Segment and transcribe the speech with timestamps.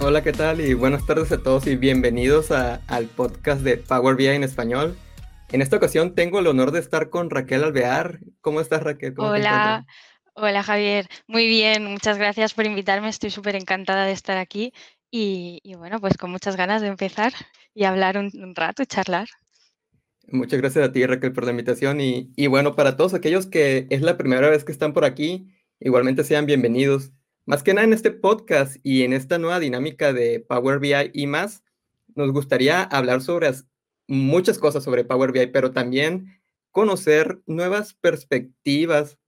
[0.00, 0.60] Hola, ¿qué tal?
[0.60, 4.96] Y buenas tardes a todos y bienvenidos al podcast de Power BI en español.
[5.50, 8.20] En esta ocasión tengo el honor de estar con Raquel Alvear.
[8.40, 9.14] ¿Cómo estás, Raquel?
[9.16, 9.86] Hola,
[10.34, 11.08] hola Javier.
[11.26, 13.08] Muy bien, muchas gracias por invitarme.
[13.08, 14.72] Estoy súper encantada de estar aquí
[15.10, 17.32] y, bueno, pues con muchas ganas de empezar
[17.74, 19.28] y hablar un, rato y charlar.
[20.28, 22.00] Muchas gracias a ti, Raquel, por la invitación.
[22.00, 25.48] Y, y bueno, para todos aquellos que es la primera vez que están por aquí,
[25.80, 27.10] igualmente sean bienvenidos.
[27.48, 31.26] Más que nada en este podcast y en esta nueva dinámica de Power BI y
[31.26, 31.64] más,
[32.14, 33.50] nos gustaría hablar sobre
[34.06, 39.18] muchas cosas sobre Power BI, pero también conocer nuevas perspectivas,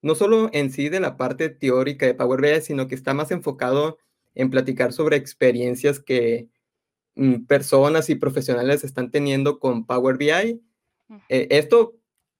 [0.00, 3.30] no solo en sí de la parte teórica de Power BI, sino que está más
[3.30, 3.98] enfocado
[4.34, 6.48] en platicar sobre experiencias que
[7.14, 10.62] mm, personas y profesionales están teniendo con Power BI.
[11.28, 11.94] Eh, esto,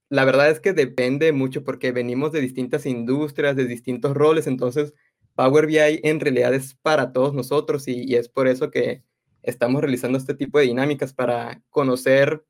[0.08, 4.94] la verdad es que depende mucho porque venimos de distintas industrias, de distintos roles, entonces
[5.36, 9.04] Power BI en realidad es para todos nosotros y, es por eso que
[9.42, 12.44] estamos realizando este tipo de dinámicas para conocer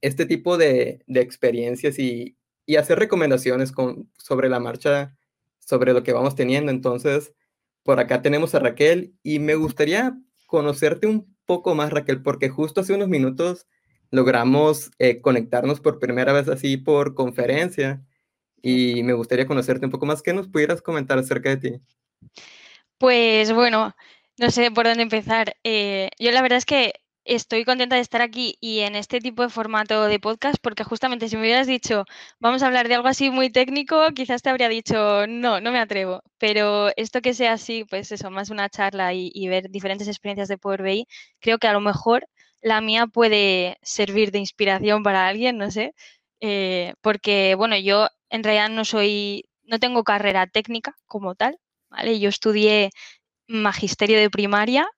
[0.00, 2.36] este tipo de, experiencias y,
[2.78, 5.16] hacer recomendaciones con, sobre la marcha,
[5.58, 6.70] sobre lo que vamos teniendo.
[6.70, 7.32] Entonces,
[7.82, 10.16] por acá tenemos a Raquel y me gustaría
[10.46, 13.66] conocerte un poco más, Raquel, porque justo hace unos minutos
[14.12, 18.04] logramos eh, conectarnos por primera vez así por conferencia
[18.62, 20.22] y me gustaría conocerte un poco más.
[20.22, 21.80] ¿Qué nos pudieras comentar acerca de ti?
[22.98, 23.94] Pues bueno,
[24.38, 25.56] no sé por dónde empezar.
[25.64, 26.92] Eh, yo la verdad es que
[27.24, 31.28] estoy contenta de estar aquí y en este tipo de formato de podcast porque justamente
[31.28, 32.04] si me hubieras dicho
[32.40, 35.78] vamos a hablar de algo así muy técnico, quizás te habría dicho no, no me
[35.78, 36.22] atrevo.
[36.38, 40.58] Pero esto que sea así, pues eso, más una charla y, ver diferentes experiencias de
[40.58, 41.06] Power BI,
[41.40, 42.26] creo que a lo mejor
[42.60, 45.94] la mía puede servir de inspiración para alguien, no sé.
[46.40, 51.58] Eh, porque bueno, yo en realidad no soy, no tengo carrera técnica como tal,
[52.18, 52.90] yo estudié
[53.48, 54.88] magisterio de primaria.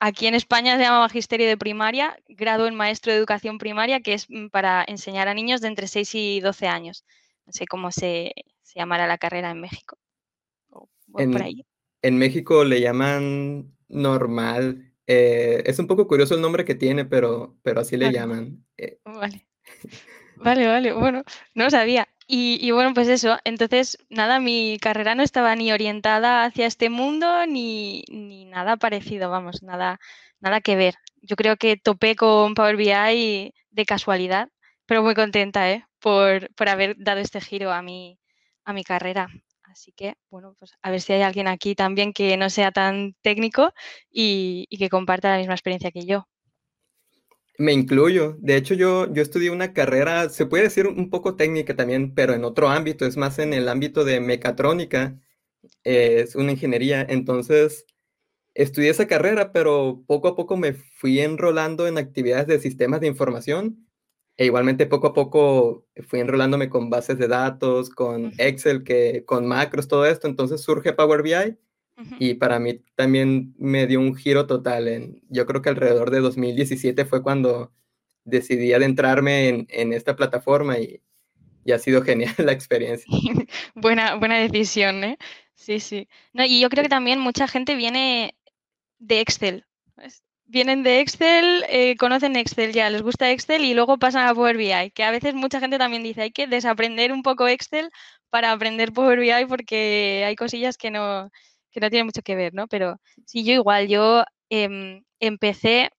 [0.00, 4.14] Aquí en España se llama magisterio de primaria, grado en maestro de educación primaria, que
[4.14, 7.04] es mm, para enseñar a niños de entre 6 y 12 años.
[7.46, 8.32] No sé cómo se,
[8.74, 9.98] llamará la carrera en México.
[12.02, 14.92] en, México le llaman normal.
[15.06, 18.64] Eh, es un poco curioso el nombre que tiene, pero, pero así le llaman.
[18.76, 19.00] Eh.
[19.04, 19.48] Vale.
[20.36, 20.92] Vale, vale.
[20.92, 22.08] Bueno, no sabía.
[22.30, 27.46] Y, bueno, pues eso, entonces, nada, mi carrera no estaba ni orientada hacia este mundo
[27.46, 28.04] ni,
[28.50, 29.98] nada parecido, vamos, nada,
[30.40, 30.96] nada que ver.
[31.22, 34.50] Yo creo que topé con Power BI de casualidad,
[34.84, 35.86] pero muy contenta ¿eh?
[36.00, 38.18] por, haber dado este giro a mi,
[38.64, 39.28] a mi carrera.
[39.62, 43.14] Así que, bueno, pues a ver si hay alguien aquí también que no sea tan
[43.22, 43.72] técnico
[44.10, 46.26] y que comparta la misma experiencia que yo.
[47.60, 48.36] Me incluyo.
[48.38, 52.32] De hecho, yo, yo estudié una carrera, se puede decir un poco técnica también, pero
[52.34, 55.18] en otro ámbito, es más en el ámbito de mecatrónica,
[55.84, 57.06] es una ingeniería.
[57.08, 57.86] Entonces,
[58.54, 63.08] estudié esa carrera, pero poco a poco me fui enrolando en actividades de sistemas de
[63.08, 63.88] información.
[64.36, 69.46] E igualmente poco a poco fui enrolándome con bases de datos, con Excel, que, con
[69.46, 70.28] macros, todo esto.
[70.28, 71.58] Entonces surge Power BI
[72.18, 74.88] y para mí también me dio un giro total.
[74.88, 77.72] En, yo creo que alrededor de 2017 fue cuando
[78.24, 81.00] decidí adentrarme en, en esta plataforma y,
[81.64, 83.06] y, ha sido genial la experiencia.
[83.74, 85.18] buena, buena decisión, ¿eh?
[85.54, 86.08] Sí, sí.
[86.32, 88.34] No, y yo creo que también mucha gente viene
[88.98, 89.64] de Excel.
[90.46, 94.56] Vienen de Excel, eh, conocen Excel ya, les gusta Excel y luego pasan a Power
[94.56, 97.90] BI, que a veces mucha gente también dice hay que desaprender un poco Excel
[98.30, 101.30] para aprender Power BI porque hay cosillas que no,
[101.78, 102.66] que no tiene mucho que ver, ¿no?
[102.68, 105.90] Pero sí, yo igual, yo em, empecé,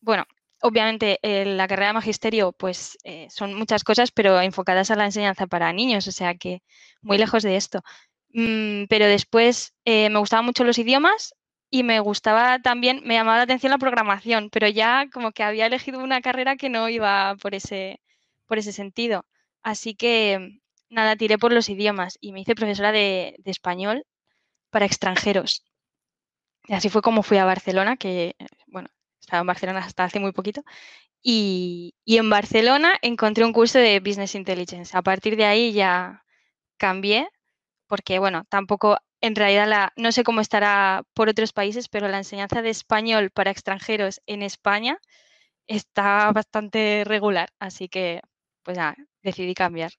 [0.00, 0.24] bueno,
[0.62, 5.46] obviamente la carrera de magisterio, pues eh, son muchas cosas, pero enfocadas a la enseñanza
[5.46, 6.62] para niños, o sea que
[7.02, 7.82] muy lejos de esto.
[8.32, 11.34] Mm, pero después eh, me gustaban mucho los idiomas
[11.70, 15.66] y me gustaba también, me llamaba la atención la programación, pero ya como que había
[15.66, 18.00] elegido una carrera que no iba por ese,
[18.46, 19.24] por ese sentido.
[19.62, 20.60] Así que
[20.90, 24.04] nada, tiré por los idiomas y me hice profesora de, de español
[24.76, 25.64] para extranjeros.
[26.68, 28.36] Y así fue como fui a Barcelona, que,
[28.66, 30.62] bueno, estaba en Barcelona hasta hace muy poquito.
[31.22, 34.94] Y, en Barcelona encontré un curso de Business Intelligence.
[34.94, 36.24] A partir de ahí ya
[36.76, 37.26] cambié,
[37.86, 42.18] porque, bueno, tampoco, en realidad, la, no sé cómo estará por otros países, pero la
[42.18, 44.98] enseñanza de español para extranjeros en España
[45.68, 47.48] está bastante regular.
[47.60, 48.20] Así que,
[48.62, 49.92] pues ya, decidí cambiar.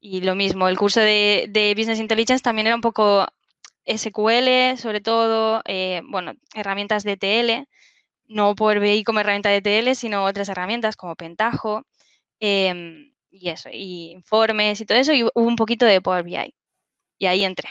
[0.00, 3.26] Y lo mismo, el curso de Business Intelligence también era un poco
[3.86, 7.66] SQL, sobre todo, eh, bueno, herramientas de TL,
[8.26, 11.84] no por BI como herramienta de TL, sino otras herramientas como Pentaho
[12.38, 16.54] em, y eso, y informes y todo eso, y hubo un poquito de Power BI.
[17.18, 17.68] Y ahí entré.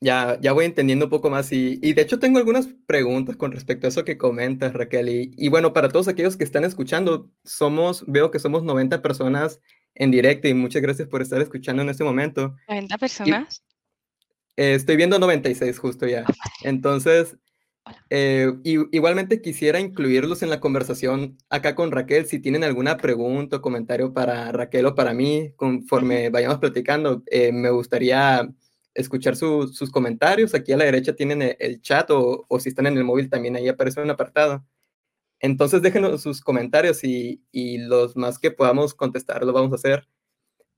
[0.00, 3.52] Ya, ya voy entendiendo un poco más y, y, de hecho tengo algunas preguntas con
[3.52, 5.08] respecto a eso que comentas, Raquel.
[5.08, 9.60] Y, y, bueno, para todos aquellos que están escuchando, somos, veo que somos 90 personas
[9.94, 12.56] en directo y muchas gracias por estar escuchando en este momento.
[12.68, 13.62] ¿90 personas?
[14.56, 16.24] Eh, estoy viendo 96 justo ya.
[16.28, 16.32] Oh,
[16.64, 17.36] Entonces,
[18.10, 22.26] eh, y, igualmente quisiera incluirlos en la conversación acá con Raquel.
[22.26, 27.52] Si tienen alguna pregunta o comentario para Raquel o para mí, conforme vayamos platicando, eh,
[27.52, 28.48] me gustaría
[28.94, 30.54] escuchar sus comentarios.
[30.54, 33.30] Aquí a la derecha tienen e, el, chat o, o, si están en el móvil
[33.30, 34.64] también ahí aparece un apartado.
[35.40, 40.08] Entonces déjenos sus comentarios y, y, los más que podamos contestar lo vamos a hacer.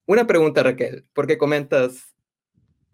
[0.07, 2.14] Una pregunta, Raquel, porque comentas,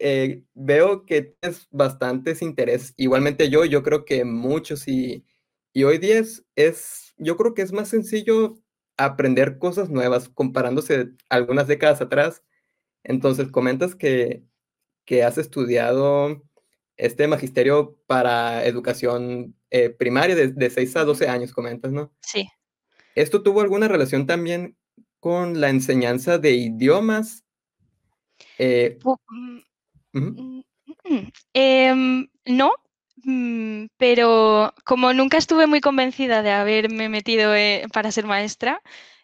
[0.01, 2.93] eh, veo que tienes bastantes intereses.
[2.97, 5.25] Igualmente yo, yo creo que muchos y,
[5.73, 8.55] y hoy día es, es, yo creo que es más sencillo
[8.97, 12.43] aprender cosas nuevas comparándose algunas décadas atrás.
[13.03, 14.43] Entonces comentas que,
[15.05, 16.43] que has estudiado
[16.97, 22.13] este magisterio para educación eh, primaria de, de 6 a 12 años, comentas, ¿no?
[22.21, 22.47] Sí.
[23.15, 24.77] ¿Esto tuvo alguna relación también
[25.19, 27.45] con la enseñanza de idiomas?
[28.57, 28.99] Eh,
[30.13, 31.31] uh -huh.
[31.53, 31.93] eh,
[32.45, 32.71] no,
[33.23, 38.81] mm, pero como nunca estuve muy convencida de haberme metido eh, para ser maestra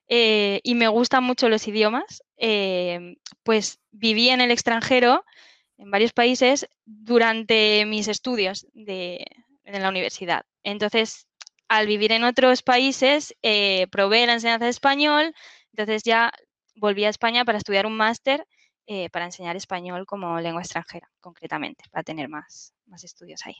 [0.07, 5.25] eh, y me gustan mucho los idiomas, eh, pues viví en el extranjero
[5.77, 9.25] en varios países durante mis estudios de,
[9.63, 10.45] en la universidad.
[10.63, 11.27] Entonces,
[11.67, 15.33] al vivir en otros países, eh, probé la enseñanza de español,
[15.71, 16.31] entonces ya
[16.75, 18.45] volví a España para estudiar un máster
[18.87, 23.55] eh, para enseñar español como lengua extranjera, concretamente, para tener más, más estudios ahí.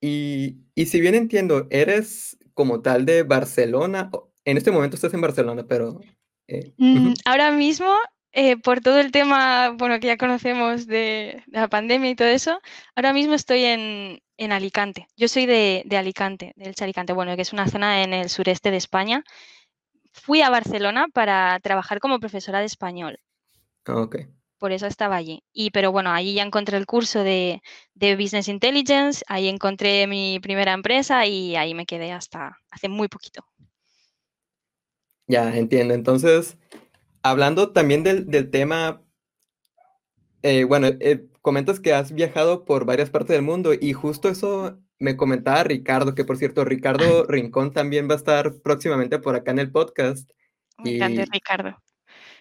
[0.00, 4.10] Y, y si bien entiendo, eres como tal de Barcelona,
[4.44, 6.00] en este momento estás en Barcelona, pero...
[6.48, 7.14] Eh, mm.
[7.24, 7.94] Ahora mismo
[8.32, 12.28] eh, por todo el tema, bueno, que ya conocemos de, de, la pandemia y todo
[12.28, 12.60] eso,
[12.96, 15.06] ahora mismo estoy en, en Alicante.
[15.16, 18.70] Yo soy de, de, Alicante, del Alicante, bueno, que es una zona en el sureste
[18.70, 19.22] de España.
[20.12, 23.18] Fui a Barcelona para trabajar como profesora de español.
[24.58, 25.42] Por eso estaba allí.
[25.52, 27.60] Y, pero bueno, allí ya encontré el curso de,
[27.94, 33.08] de Business Intelligence, ahí encontré mi primera empresa y ahí me quedé hasta hace muy
[33.08, 33.44] poquito.
[35.26, 35.94] Ya, entiendo.
[35.94, 36.58] Entonces,
[37.22, 39.00] Hablando también del, del tema,
[40.42, 44.80] eh, bueno, eh, comentas que has viajado por varias partes del mundo y justo eso
[44.98, 49.52] me comentaba Ricardo, que por cierto, Ricardo Rincón también va a estar próximamente por acá
[49.52, 50.28] en el podcast.
[50.78, 50.96] Me y...
[50.96, 51.76] encanta Ricardo.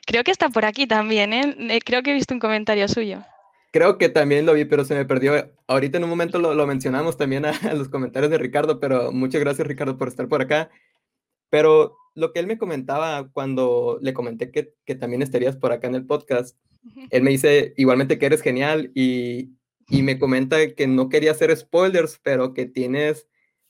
[0.05, 1.79] Creo que está por aquí también, ¿eh?
[1.85, 3.23] Creo que he visto un comentario suyo.
[3.71, 5.51] Creo que también lo vi, pero se me perdió.
[5.67, 9.11] Ahorita en un momento lo, lo mencionamos también a, a, los comentarios de Ricardo, pero
[9.11, 10.69] muchas gracias Ricardo por estar por acá.
[11.49, 15.87] Pero lo que él me comentaba cuando le comenté que, que también estarías por acá
[15.87, 16.57] en el podcast,
[17.09, 19.51] él me dice igualmente que eres genial y,
[19.87, 23.27] y me comenta que no quería hacer spoilers, pero que tienes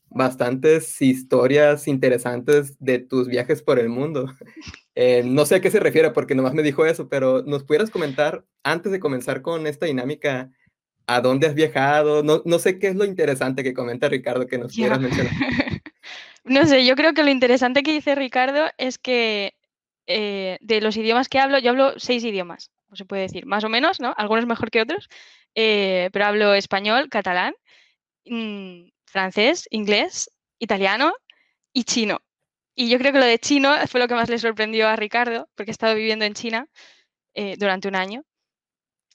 [0.10, 4.32] bastantes historias interesantes de tus viajes por el mundo.
[5.04, 7.90] Eh, no sé a qué se refiere porque nomás me dijo eso, pero nos pudieras
[7.90, 10.52] comentar antes de comenzar con esta dinámica,
[11.08, 12.22] ¿a dónde has viajado?
[12.22, 14.96] No, no sé qué es lo interesante que comenta Ricardo que nos yeah.
[14.96, 15.34] pudieras mencionar.
[16.44, 19.54] No sé, yo creo que lo interesante que dice Ricardo es que
[20.08, 23.64] eh, de los idiomas que hablo, yo hablo seis idiomas, o se puede decir, más
[23.64, 24.16] o menos, ¿no?
[24.18, 25.08] Algunos mejor que otros,
[25.54, 27.54] eh, pero hablo español, catalán,
[28.26, 31.14] mmm, francés, inglés, italiano
[31.74, 32.22] y chino.
[32.82, 35.50] Y yo creo que lo de chino fue lo que más le sorprendió a Ricardo,
[35.56, 36.68] porque he estado viviendo en China
[37.34, 38.24] eh, durante un año.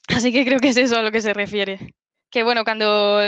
[0.07, 1.93] Así que creo que es eso a lo que se refiere.
[2.31, 3.21] Que bueno, cuando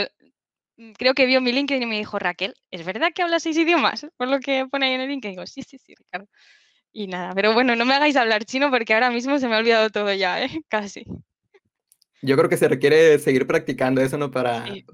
[0.80, 3.58] Mm, creo que vio mi LinkedIn y me dijo, Raquel, ¿es verdad que hablas seis
[3.58, 4.06] idiomas?
[4.16, 5.32] Por lo que pone ahí en el LinkedIn.
[5.32, 6.26] Y digo, sí, sí, sí, Ricardo.
[6.90, 9.58] Y nada, pero bueno, no me hagáis hablar chino porque ahora mismo se me ha
[9.58, 10.48] olvidado todo ya, ¿eh?
[10.68, 11.04] Casi.
[12.22, 14.30] Yo creo que se requiere seguir practicando eso, ¿no?
[14.30, 14.66] Para...
[14.66, 14.84] Sí.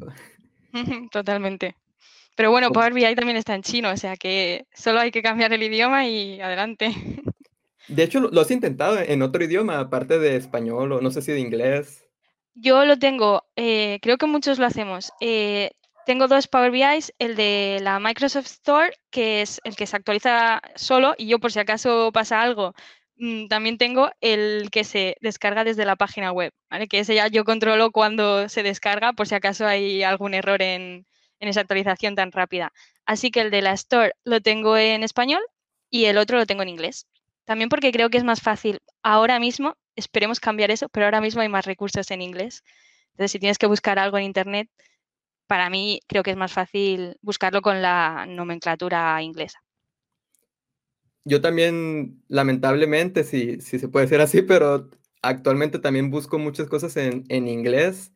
[1.12, 1.76] Totalmente.
[2.37, 5.52] Pero bueno, Power BI también está en chino, o sea que solo hay que cambiar
[5.55, 6.90] el idioma y adelante.
[7.88, 11.33] De hecho, lo has intentado en otro idioma, aparte de español o no sé si
[11.33, 12.05] de inglés.
[12.55, 15.12] Yo lo tengo, eh, creo que muchos lo hacemos.
[15.21, 15.71] Eh,
[16.05, 20.61] tengo dos Power BIs, el de la Microsoft Store, que es el que se actualiza
[20.75, 22.75] solo, y yo por si acaso pasa algo,
[23.16, 26.88] mmm, también tengo el que se descarga desde la página web, ¿vale?
[26.88, 31.07] Que ese ya yo controlo cuando se descarga, por si acaso hay algún error en,
[31.40, 32.73] en esa actualización tan rápida.
[33.07, 35.43] Así que el de la Store lo tengo en español
[35.90, 37.07] y el otro lo tengo en inglés.
[37.45, 41.43] También porque creo que es más fácil ahora mismo esperemos cambiar eso, pero ahora mismo
[41.43, 42.62] hay más recursos en inglés.
[43.12, 44.69] Entonces, si tienes que buscar algo en Internet,
[45.47, 49.61] para mí creo que es más fácil buscarlo con la nomenclatura inglesa.
[51.25, 54.90] Yo también, lamentablemente, si, si se puede ser así, pero
[55.23, 58.12] actualmente también busco muchas cosas en, en inglés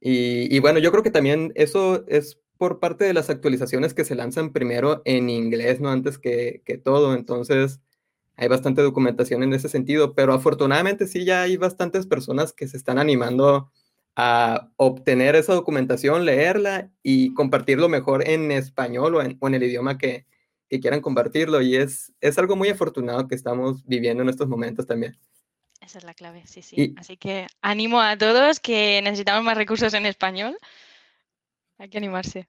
[0.00, 4.14] Y, bueno, yo creo que también eso es por parte de las actualizaciones que se
[4.14, 5.88] lanzan primero en inglés, ¿no?
[5.88, 7.14] Antes que, que todo.
[7.14, 7.80] Entonces,
[8.36, 12.76] hay bastante documentación en ese sentido, pero afortunadamente sí ya hay bastantes personas que se
[12.76, 13.72] están animando
[14.14, 19.62] a obtener esa documentación, leerla y compartirlo mejor en español o en, o en el
[19.62, 20.26] idioma que,
[20.68, 21.62] que, quieran compartirlo.
[21.62, 25.18] Y es, es algo muy afortunado que estamos viviendo en estos momentos también.
[25.80, 26.92] Esa es la clave, sí, sí.
[26.98, 30.58] Así que animo a todos que necesitamos más recursos en español.
[31.80, 32.46] Hay que animarse.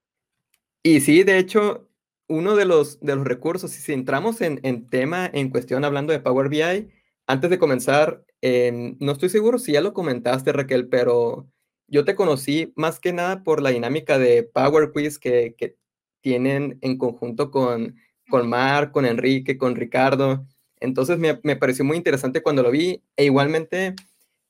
[0.84, 1.88] Y sí, de hecho,
[2.28, 6.20] uno de los, de los recursos, si entramos en, en tema en cuestión hablando de
[6.20, 6.90] Power BI,
[7.28, 11.48] antes de comenzar, no estoy seguro si ya lo comentaste, Raquel, pero
[11.88, 15.78] yo te conocí más que nada por la dinámica de Power Quiz que, que
[16.20, 17.96] tienen en conjunto con,
[18.30, 20.46] con Mar, con Enrique, con Ricardo.
[20.82, 23.96] Entonces me, me, pareció muy interesante cuando lo vi e igualmente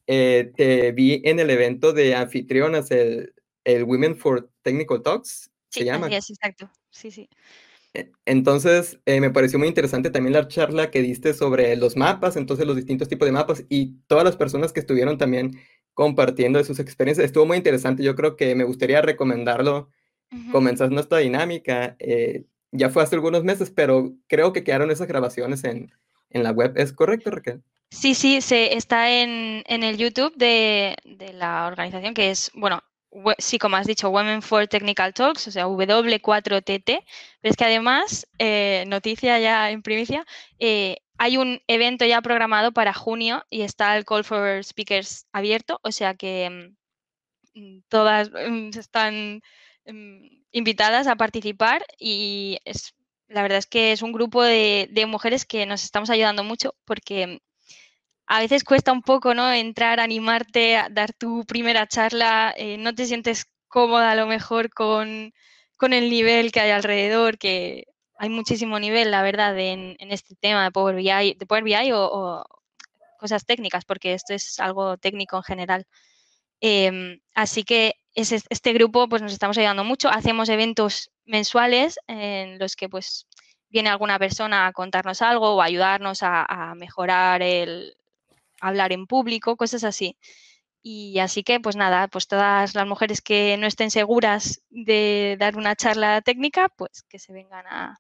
[0.08, 3.34] eh, te vi en el evento de anfitrionas, el,
[3.64, 6.08] el Women for Technical Talks, se llama.
[6.08, 6.70] Sí, exacto.
[6.90, 7.30] Sí, sí.
[7.94, 12.36] E, entonces, eh, me pareció muy interesante también la charla que diste sobre los mapas,
[12.36, 15.60] entonces los distintos tipos de mapas y todas las personas que estuvieron también
[15.94, 17.26] compartiendo de sus experiencias.
[17.26, 19.90] Estuvo muy interesante, yo creo que me gustaría recomendarlo,
[20.32, 20.52] uh -huh.
[20.52, 21.96] comenzar nuestra dinámica.
[22.00, 25.92] Eh, ya fue hace algunos meses, pero creo que quedaron esas grabaciones en,
[26.30, 26.74] en la web.
[26.78, 27.62] ¿Es correcto, Raquel?
[27.90, 32.82] Sí, sí, se, está en, en el YouTube de, de, la organización, que es, bueno,
[33.38, 36.84] sí, como has dicho, Women for Technical Talks, o sea, W4TT,
[37.42, 40.26] pero es que además, eh, noticia ya en primicia,
[40.60, 45.80] eh, hay un evento ya programado para junio y está el Call for Speakers abierto,
[45.84, 46.74] o sea que
[47.54, 49.42] mm, todas mm, están
[49.86, 52.96] mm, invitadas a participar y es
[53.28, 56.76] la verdad es que es un grupo de, de, mujeres que nos estamos ayudando mucho
[56.86, 57.42] porque
[58.32, 59.52] a veces cuesta un poco, ¿no?
[59.52, 64.70] Entrar, animarte, a dar tu primera charla, eh, no te sientes cómoda a lo mejor
[64.70, 65.34] con,
[65.76, 70.36] con, el nivel que hay alrededor, que hay muchísimo nivel, la verdad, en, en este
[70.36, 72.46] tema de Power BI, de Power BI o,
[73.20, 75.86] cosas técnicas, porque esto es algo técnico en general.
[76.62, 80.08] Eh, así que es, este grupo pues nos estamos ayudando mucho.
[80.08, 83.28] Hacemos eventos mensuales en los que pues
[83.68, 87.98] viene alguna persona a contarnos algo o ayudarnos a mejorar el
[88.62, 90.18] hablar en público, cosas así.
[90.84, 95.56] Y así que, pues nada, pues todas las mujeres que no estén seguras de dar
[95.58, 98.00] una charla técnica, pues que se vengan a,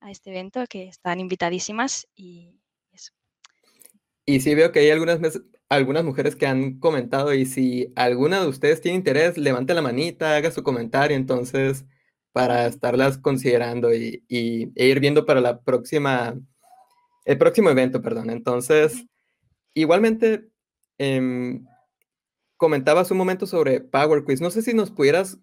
[0.00, 2.60] a este evento, que están invitadísimas y
[2.92, 3.12] eso.
[4.24, 5.20] Y sí veo que hay algunas,
[5.68, 10.36] algunas mujeres que han comentado y si alguna de ustedes tiene interés, levante la manita,
[10.36, 11.84] haga su comentario, entonces
[12.32, 16.34] para estarlas considerando y, y e ir viendo para la próxima,
[17.24, 18.30] el próximo evento, perdón.
[18.30, 19.04] Entonces,
[19.74, 20.50] igualmente,
[20.98, 21.60] eh,
[22.56, 24.40] comentabas un momento sobre Power Quiz.
[24.40, 25.38] No sé si nos pudieras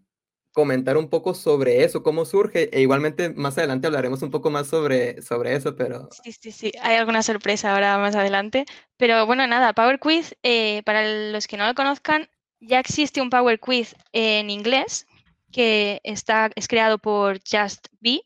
[0.52, 4.68] comentar un poco sobre eso, cómo surge, e igualmente más adelante hablaremos un poco más
[4.68, 6.10] sobre, sobre eso, pero...
[6.24, 8.66] Sí, sí, sí, hay alguna sorpresa ahora más adelante,
[8.98, 13.30] pero bueno, nada, Power Quiz, eh, para los que no lo conozcan, ya existe un
[13.30, 15.06] Power Quiz en inglés
[15.52, 18.22] que está, es creado por Just B,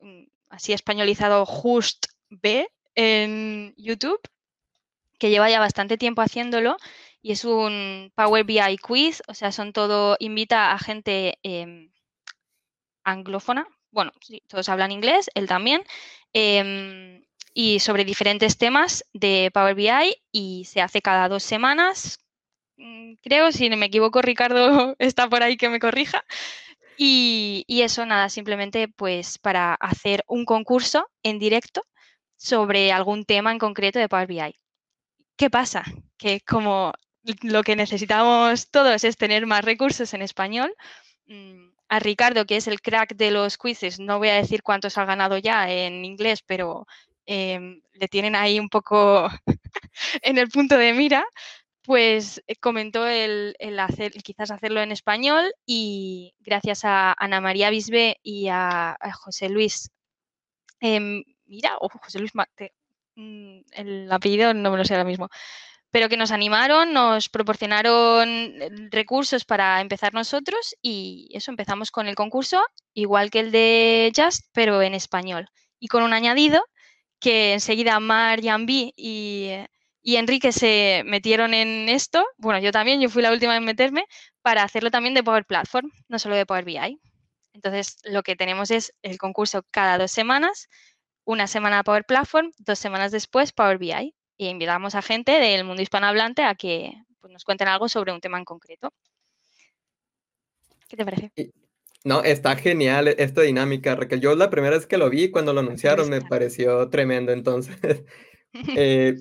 [0.00, 4.20] mm, así españolizado Just B en YouTube,
[5.18, 6.76] que lleva ya bastante tiempo haciéndolo
[7.22, 11.90] y es un Power BI quiz, o sea, son todo, invita a gente eh,
[13.04, 14.12] anglófona, bueno,
[14.48, 15.82] todos hablan inglés, él también,
[16.32, 17.22] eh,
[17.54, 22.18] y sobre diferentes temas de Power BI y se hace cada dos semanas,
[22.76, 26.24] mm, creo, si no me equivoco, Ricardo está por ahí que me corrija.
[26.96, 31.82] Y, y eso, nada, simplemente pues para hacer un concurso en directo
[32.36, 34.54] sobre algún tema en concreto de Power BI.
[35.38, 35.84] ¿Qué pasa?
[36.18, 36.92] Que como
[37.42, 40.74] lo que necesitamos todos es tener más recursos en español,
[41.26, 44.98] mm, a Ricardo, que es el crack de los quizzes, no voy a decir cuántos
[44.98, 46.86] ha ganado ya en inglés, pero
[47.26, 49.28] eh, le tienen ahí un poco
[50.22, 51.24] en el punto de mira,
[51.82, 53.80] pues eh, comentó el, el,
[54.24, 59.90] quizás hacerlo en español y gracias a Ana María Bisbé y a, José Luis,
[60.80, 62.72] eh, mira, o José Luis Mate,
[63.72, 65.28] el apellido no me lo sé ahora mismo,
[65.90, 72.08] pero que nos animaron, nos proporcionaron eh, recursos para empezar nosotros y eso empezamos con
[72.08, 72.62] el concurso,
[72.94, 75.48] igual que el de Just, pero en español.
[75.80, 76.62] Y con un añadido
[77.20, 79.50] que enseguida Mar, Jambi y,
[80.02, 84.04] y Enrique se metieron en esto, bueno, yo también, yo fui la última en meterme,
[84.42, 87.00] para hacerlo también de Power Platform, no solo de Power BI.
[87.54, 90.68] Entonces, lo que tenemos es el concurso cada dos semanas
[91.28, 94.14] una semana Power Platform, dos semanas después Power BI.
[94.38, 98.20] Y invitamos a gente del mundo hispanohablante a que pues, nos cuenten algo sobre un
[98.20, 98.94] tema en concreto.
[100.88, 101.30] ¿Qué te parece?
[102.02, 104.22] No, está genial esta dinámica, Raquel.
[104.22, 107.30] Yo la primera vez que lo vi, cuando lo anunciaron, me pareció tremendo.
[107.32, 108.04] Entonces,
[108.76, 109.16] eh,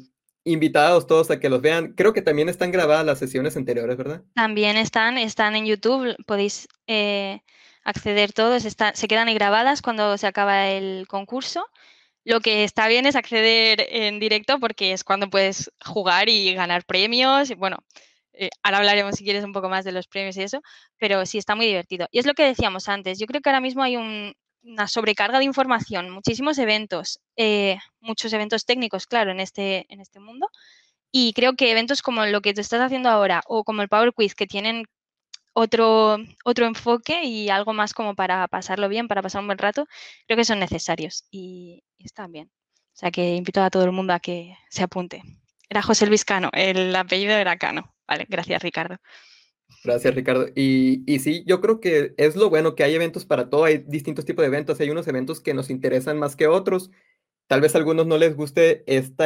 [0.46, 1.92] invitados todos a que los vean.
[1.94, 4.24] Creo que también están grabadas las sesiones anteriores, ¿verdad?
[4.34, 6.16] También están, están en YouTube.
[6.26, 7.42] Podéis eh,
[7.84, 8.64] acceder todos.
[8.64, 11.68] se quedan ahí grabadas cuando se acaba el concurso.
[12.28, 16.84] Lo que está bien es acceder en directo porque es cuando puedes jugar y ganar
[16.84, 17.56] premios.
[17.56, 17.78] Bueno,
[18.34, 20.62] eh, ahora hablaremos si quieres un poco más de los premios y eso,
[20.98, 22.10] pero sí está muy divertido.
[22.12, 25.46] Y es lo que decíamos antes, yo creo que ahora mismo hay una sobrecarga de
[25.46, 30.50] información, muchísimos eventos, eh, muchos eventos técnicos, claro, en este, en este mundo.
[31.14, 34.12] Y creo que eventos como lo que tú estás haciendo ahora o como el Power
[34.14, 34.84] Quiz, que tienen
[35.60, 39.88] otro, otro enfoque y algo más como para pasarlo bien, para pasar un buen rato,
[40.28, 42.52] creo que son necesarios y, están bien.
[42.94, 45.24] O sea que invito a todo el mundo a que se apunte.
[45.68, 47.92] Era José Luis Cano, el apellido era Cano.
[48.08, 48.98] Vale, gracias Ricardo.
[49.84, 50.48] Gracias, Ricardo.
[50.56, 53.80] Y, y, sí, yo creo que es lo bueno que hay eventos para todo, hay
[53.80, 56.90] distintos tipos de eventos, hay unos eventos que nos interesan más que otros.
[57.48, 59.26] Tal vez a algunos no les guste esta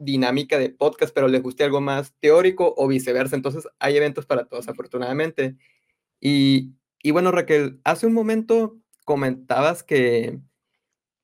[0.00, 3.36] dinámica de podcast, pero les guste algo más teórico o viceversa.
[3.36, 5.56] Entonces, hay eventos para todos, afortunadamente.
[6.20, 6.72] Y,
[7.12, 10.40] bueno, Raquel, hace un momento comentabas que,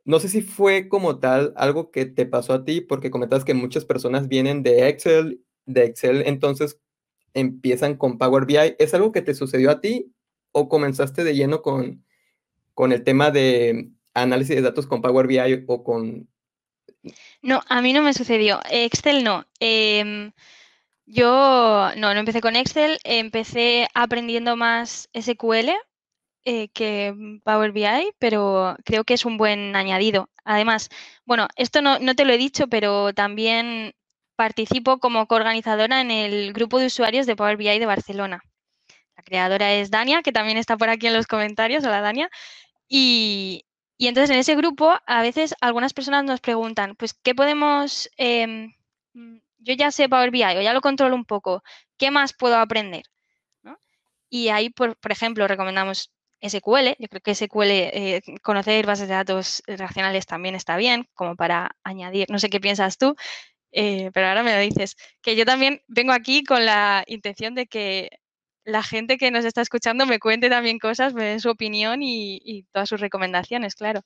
[0.05, 3.55] no sé si fue como tal algo que te pasó a ti, porque comentabas que
[3.55, 6.79] muchas personas vienen de Excel, de Excel, entonces
[7.35, 8.77] empiezan con Power BI.
[8.79, 10.13] ¿Es algo que te sucedió a ti
[10.53, 12.05] o comenzaste de lleno con,
[12.75, 16.29] con el tema de análisis de datos con Power BI o con
[17.43, 18.61] no, a mí no me sucedió.
[18.71, 19.47] Excel no.
[19.61, 20.33] Em,
[21.07, 25.71] yo no, no empecé con Excel, empecé aprendiendo más SQL
[26.45, 30.31] eh, que Power BI, pero creo que es un buen añadido.
[30.45, 30.89] Además,
[31.25, 33.95] bueno, esto no, no te lo he dicho, pero también
[34.37, 38.43] participo como coorganizadora en el grupo de usuarios de Power BI de Barcelona.
[39.17, 41.85] La creadora es Dania, que también está por aquí en los comentarios.
[41.85, 42.31] Hola, Dania.
[42.89, 43.66] Y,
[43.99, 48.75] y entonces en ese grupo a veces algunas personas nos preguntan, pues, ¿qué podemos, em,
[49.59, 51.63] yo ya sé Power BI o ya lo controlo un poco,
[51.99, 53.05] ¿qué más puedo aprender?
[54.29, 56.97] Y ahí, por, ejemplo, recomendamos SQL.
[56.99, 61.77] Yo creo que SQL, eh, conocer bases de datos relacionales también está bien, como para
[61.85, 63.17] añadir, no sé qué piensas tú,
[63.73, 67.67] eh, pero ahora me lo dices, que yo también vengo aquí con la intención de
[67.67, 68.11] que
[68.67, 72.65] la gente que nos está escuchando me cuente también cosas, me dé su opinión y,
[72.73, 74.03] todas sus recomendaciones, claro.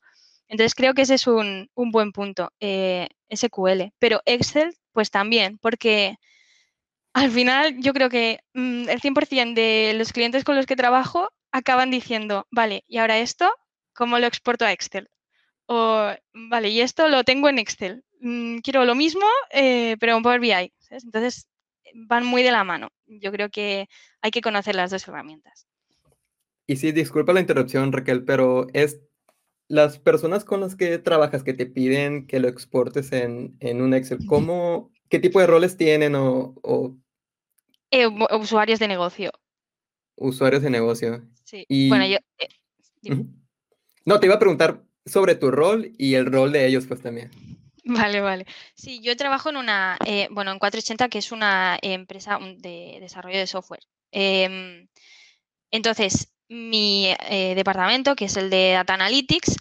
[0.48, 3.92] Entonces creo que ese es un, buen punto, eh, SQL.
[3.98, 6.16] Pero Excel, pues también, porque
[7.14, 11.30] al final yo creo que mm, el 100% de los clientes con los que trabajo
[11.52, 13.50] acaban diciendo, vale, y ahora esto,
[13.94, 15.08] ¿cómo lo exporto a Excel?
[15.66, 18.04] O, vale, y esto lo tengo en Excel.
[18.20, 20.72] Mm, quiero lo mismo, eh, pero en Power BI.
[20.90, 21.46] Entonces
[21.94, 22.88] van muy de la mano.
[23.06, 23.88] Yo creo que
[24.22, 25.66] hay que conocer las dos herramientas.
[26.66, 29.00] Y sí, disculpa la interrupción, Raquel, pero es
[29.70, 34.18] las personas con las que trabajas que te piden que lo exportes en, un Excel,
[34.26, 36.96] ¿cómo, qué tipo de roles tienen o...?
[37.92, 38.06] Eh,
[38.38, 39.30] usuarios de negocio.
[40.16, 41.24] Usuarios de negocio.
[41.44, 41.66] Sí.
[41.88, 42.18] Bueno, yo...
[42.38, 43.26] Eh,
[44.04, 47.30] no, te iba a preguntar sobre tu rol y el rol de ellos, pues también.
[47.84, 48.46] Vale, vale.
[48.74, 53.38] Sí, yo trabajo en una, eh, bueno, en 480, que es una empresa de desarrollo
[53.38, 53.80] de software.
[54.12, 54.88] Em,
[55.70, 59.56] entonces, mi eh, departamento, que es el de Data Analytics,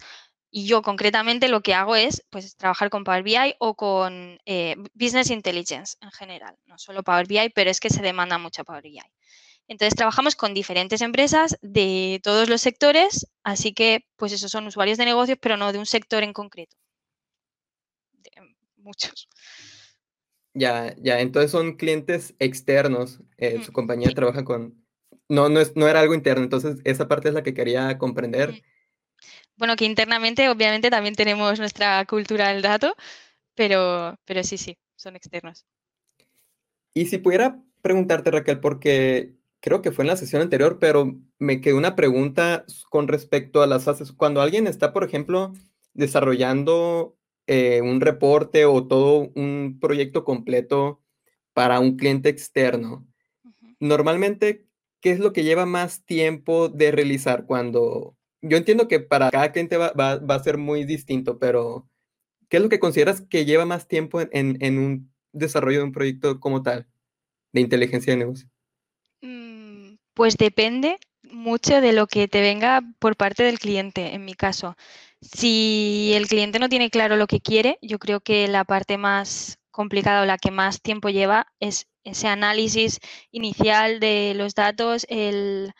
[0.50, 4.76] y yo concretamente lo que hago es pues, trabajar con Power BI o con eh,
[4.94, 8.82] Business Intelligence en general, no solo Power BI, pero es que se demanda mucho Power
[8.82, 9.00] BI.
[9.68, 14.98] Entonces trabajamos con diferentes empresas de todos los sectores, así que pues esos son usuarios
[14.98, 16.76] de negocios, pero no de un sector en concreto
[18.76, 19.28] muchos.
[20.54, 23.20] Ya, ya, entonces son clientes externos.
[23.36, 24.84] Eh, su compañía trabaja con.
[25.28, 28.62] No, no, es, no era algo interno, entonces esa parte es la que quería comprender.
[29.56, 32.96] Bueno, que internamente, obviamente, también tenemos nuestra cultura del dato,
[33.54, 35.66] pero, pero sí, sí, son externos.
[36.94, 41.60] Y si pudiera preguntarte, Raquel, porque creo que fue en la sesión anterior, pero me
[41.60, 44.12] quedó una pregunta con respecto a las fases.
[44.12, 45.52] Cuando alguien está, por ejemplo,
[45.92, 47.16] desarrollando
[47.52, 51.02] eh, un reporte o todo un proyecto completo
[51.52, 53.04] para un cliente externo,
[53.80, 54.68] normalmente,
[55.00, 58.16] ¿qué es lo que lleva más tiempo de realizar cuando...
[58.40, 61.88] Yo entiendo que para cada cliente va, a ser muy distinto, pero
[62.48, 66.38] ¿qué es lo que consideras que lleva más tiempo en, un desarrollo de un proyecto
[66.38, 66.86] como tal,
[67.52, 68.48] de inteligencia de negocio?
[69.22, 74.34] Mm, pues depende mucho de lo que te venga por parte del cliente, en mi
[74.34, 74.76] caso.
[75.22, 79.58] Si el cliente no tiene claro lo que quiere, yo creo que la parte más
[79.70, 85.72] complicada o la que más tiempo lleva es ese análisis inicial de los datos, el,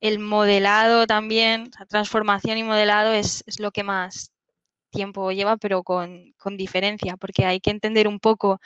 [0.00, 4.32] el modelado también, la transformación y modelado es, lo que más
[4.90, 8.60] tiempo lleva, pero con, diferencia, porque hay que entender un poco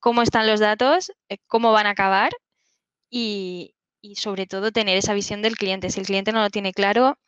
[0.00, 2.32] cómo están los datos, eh, cómo van a acabar
[3.10, 3.74] y
[4.16, 5.90] sobre todo tener esa visión del cliente.
[5.90, 7.18] Si el cliente no lo tiene claro,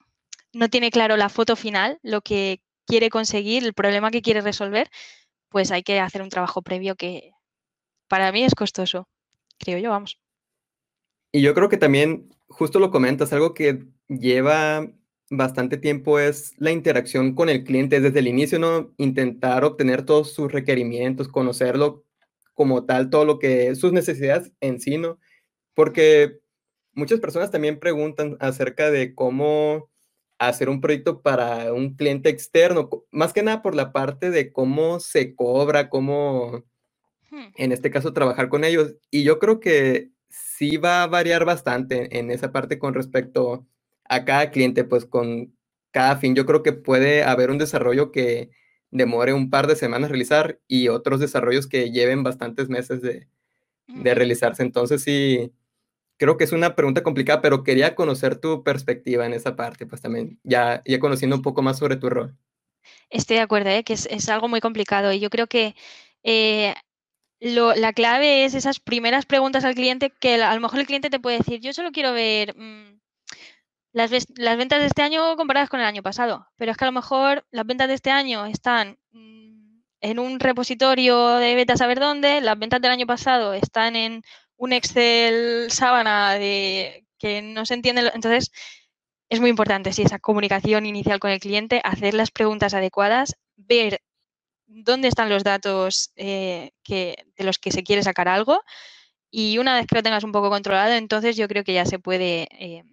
[0.52, 4.90] no tiene claro la foto final, lo que quiere conseguir, el problema que quiere resolver,
[5.48, 7.32] pues hay que hacer un trabajo previo que
[8.08, 9.08] para mí es costoso,
[9.58, 10.18] creo yo, vamos.
[11.32, 14.90] Y yo creo que también, justo lo comentas, algo que lleva
[15.30, 18.92] bastante tiempo es la interacción con el cliente desde el inicio, ¿no?
[18.96, 22.04] Intentar obtener todos sus requerimientos, conocerlo
[22.54, 25.20] como tal, todo lo que sus necesidades en sí, ¿no?
[25.74, 26.40] Porque
[26.92, 29.88] muchas personas también preguntan acerca de cómo
[30.48, 34.98] hacer un proyecto para un cliente externo, más que nada por la parte de cómo
[35.00, 36.64] se cobra, cómo,
[37.30, 37.46] hmm.
[37.56, 38.96] en este caso, trabajar con ellos.
[39.10, 43.66] Y yo creo que sí va a variar bastante en esa parte con respecto
[44.08, 45.54] a cada cliente, pues con
[45.90, 46.34] cada fin.
[46.34, 48.50] Yo creo que puede haber un desarrollo que
[48.90, 53.28] demore un par de semanas realizar y otros desarrollos que lleven bastantes meses de,
[53.88, 54.62] realizarse.
[54.62, 55.52] Entonces sí,
[56.20, 60.02] creo que es una pregunta complicada, pero quería conocer tu perspectiva en esa parte, pues
[60.02, 62.36] también, ya, ya conociendo un poco más sobre tu rol.
[63.08, 63.84] Estoy de acuerdo, ¿eh?
[63.84, 65.74] que es, algo muy complicado y yo creo que
[66.22, 66.74] eh,
[67.40, 71.20] la clave es esas primeras preguntas al cliente que a lo mejor el cliente te
[71.20, 73.00] puede decir, yo solo quiero ver mm,
[73.92, 76.92] las, ventas de este año comparadas con el año pasado, pero es que a lo
[76.92, 82.42] mejor las ventas de este año están mm, en un repositorio de beta saber dónde,
[82.42, 84.22] las ventas del año pasado están en
[84.60, 88.10] un Excel sábana de que no se entiende.
[88.14, 88.52] Entonces,
[89.30, 94.02] es muy importante, sí, esa comunicación inicial con el cliente, hacer las preguntas adecuadas, ver
[94.66, 98.62] dónde están los datos eh, que, de los que se quiere sacar algo
[99.30, 101.98] y una vez que lo tengas un poco controlado, entonces yo creo que ya se
[101.98, 102.84] puede eh,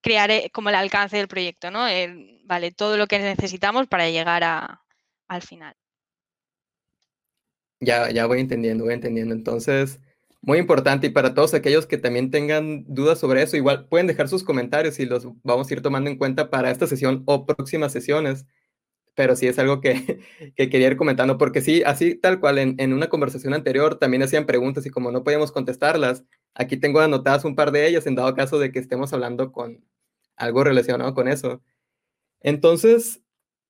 [0.00, 1.86] crear eh, como el alcance del proyecto, ¿no?
[2.44, 4.84] vale, todo lo que necesitamos para llegar a,
[5.28, 5.74] al final.
[7.80, 9.34] Ya, ya voy entendiendo, voy entendiendo.
[9.34, 10.00] Entonces,
[10.42, 14.28] muy importante y para todos aquellos que también tengan dudas sobre eso, igual pueden dejar
[14.28, 17.92] sus comentarios y los vamos a ir tomando en cuenta para esta sesión o próximas
[17.92, 18.46] sesiones
[19.20, 20.20] pero sí es algo que,
[20.56, 24.86] quería ir comentando, porque sí, así tal cual, en, una conversación anterior también hacían preguntas
[24.86, 28.58] y como no podíamos contestarlas, aquí tengo anotadas un par de ellas en dado caso
[28.58, 29.84] de que estemos hablando con
[30.36, 31.62] algo relacionado con eso.
[32.40, 33.22] Entonces,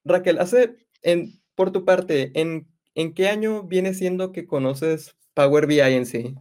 [0.05, 5.66] Raquel, hace, en, por tu parte, ¿en, ¿en qué año viene siendo que conoces Power
[5.66, 6.35] BI en sí?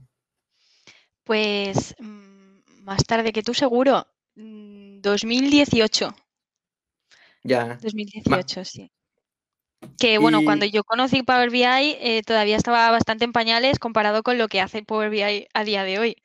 [1.23, 6.09] Pues mm, más tarde que tú seguro, 2018.
[6.09, 7.77] Mm, ya.
[7.81, 8.91] 2018, sí.
[9.97, 14.37] Que bueno, cuando yo conocí Power BI eh, todavía estaba bastante en pañales comparado con
[14.37, 16.15] lo que hace Power BI a día de hoy.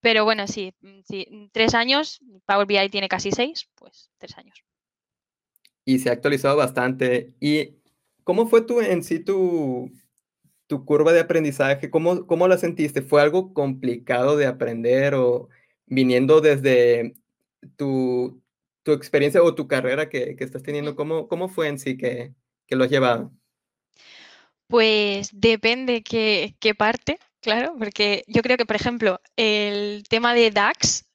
[0.00, 4.62] Pero bueno, sí, mm, sí, tres años, Power BI tiene casi seis, pues tres años.
[5.84, 7.32] Y se ha actualizado bastante.
[7.40, 7.77] ¿Y
[8.28, 9.90] cómo fue tu, en sí tu,
[10.66, 11.88] tu curva de aprendizaje?
[11.88, 13.00] ¿Cómo, ¿Cómo la sentiste?
[13.00, 15.48] ¿Fue algo complicado de aprender o
[15.86, 17.14] viniendo desde
[17.76, 18.42] tu,
[18.82, 22.34] tu experiencia o tu carrera que, estás teniendo, ¿cómo, ¿cómo fue en sí que,
[22.68, 23.32] lo has llevado?
[24.66, 30.50] Pues depende qué, qué parte, claro, porque yo creo que, por ejemplo, el tema de
[30.50, 31.06] DAX,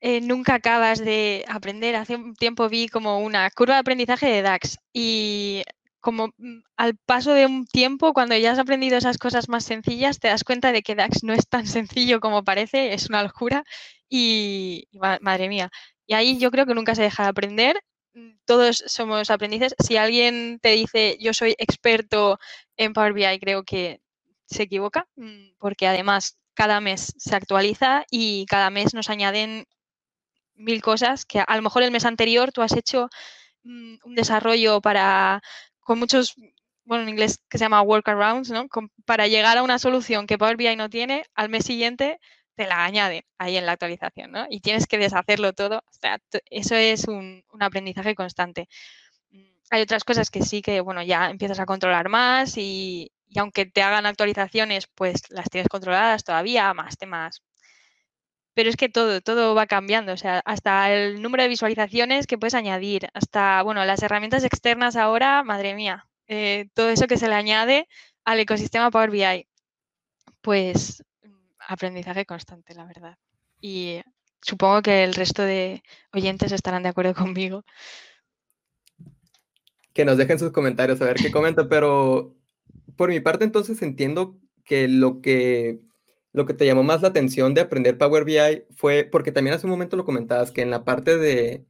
[0.00, 1.94] eh, nunca acabas de aprender.
[1.96, 5.62] Hace un tiempo vi como una curva de aprendizaje de DAX y
[6.06, 10.20] como mm, al paso de un tiempo, cuando ya has aprendido esas cosas más sencillas,
[10.20, 13.64] te das cuenta de que DAX no es tan sencillo como parece, es una locura
[14.08, 14.86] y
[15.20, 15.68] madre mía,
[16.06, 17.82] y ahí yo creo que nunca se deja de aprender.
[18.14, 19.74] Mm, todos somos aprendices.
[19.84, 22.38] Si alguien te dice yo soy experto
[22.76, 24.00] en Power BI, creo que
[24.46, 29.66] se equivoca, mm, porque además cada mes se actualiza y cada mes nos añaden
[30.54, 33.08] mil cosas que a lo mejor el mes anterior tú has hecho
[33.66, 35.42] un desarrollo para
[35.86, 36.34] con muchos
[36.84, 38.66] bueno, en inglés que se llama workarounds, ¿no?
[39.04, 42.20] para llegar a una solución que Power BI no tiene, al mes siguiente
[42.56, 44.46] te la añade ahí en la actualización, ¿no?
[44.48, 45.78] Y tienes que deshacerlo todo.
[45.78, 46.18] O sea,
[46.50, 48.68] eso es un, aprendizaje constante.
[49.30, 53.66] Mm, hay otras cosas que sí que, bueno, ya empiezas a controlar más y, aunque
[53.66, 57.42] te hagan actualizaciones, pues las tienes controladas todavía, más temas.
[58.56, 62.38] Pero es que todo, todo va cambiando, o sea, hasta el número de visualizaciones que
[62.38, 67.28] puedes añadir, hasta, bueno, las herramientas externas ahora, madre mía, eh, todo eso que se
[67.28, 67.86] le añade
[68.24, 69.46] al ecosistema Power BI.
[70.40, 71.04] Pues
[71.68, 73.18] aprendizaje constante, la verdad.
[73.60, 74.00] Y
[74.40, 75.82] supongo que el resto de
[76.14, 77.62] oyentes estarán de acuerdo conmigo.
[79.92, 82.34] Que nos dejen sus comentarios a ver qué comentan, pero
[82.96, 85.80] por mi parte entonces entiendo que lo que
[86.36, 89.64] lo que te llamó más la atención de aprender Power BI fue, porque también hace
[89.64, 91.64] un momento lo comentabas, que en la parte de,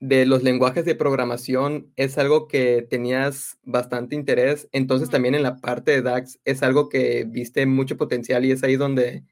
[0.00, 5.58] de los lenguajes de programación es algo que tenías bastante interés, entonces también en la
[5.58, 9.22] parte de DAX es algo que viste mucho potencial y es ahí donde,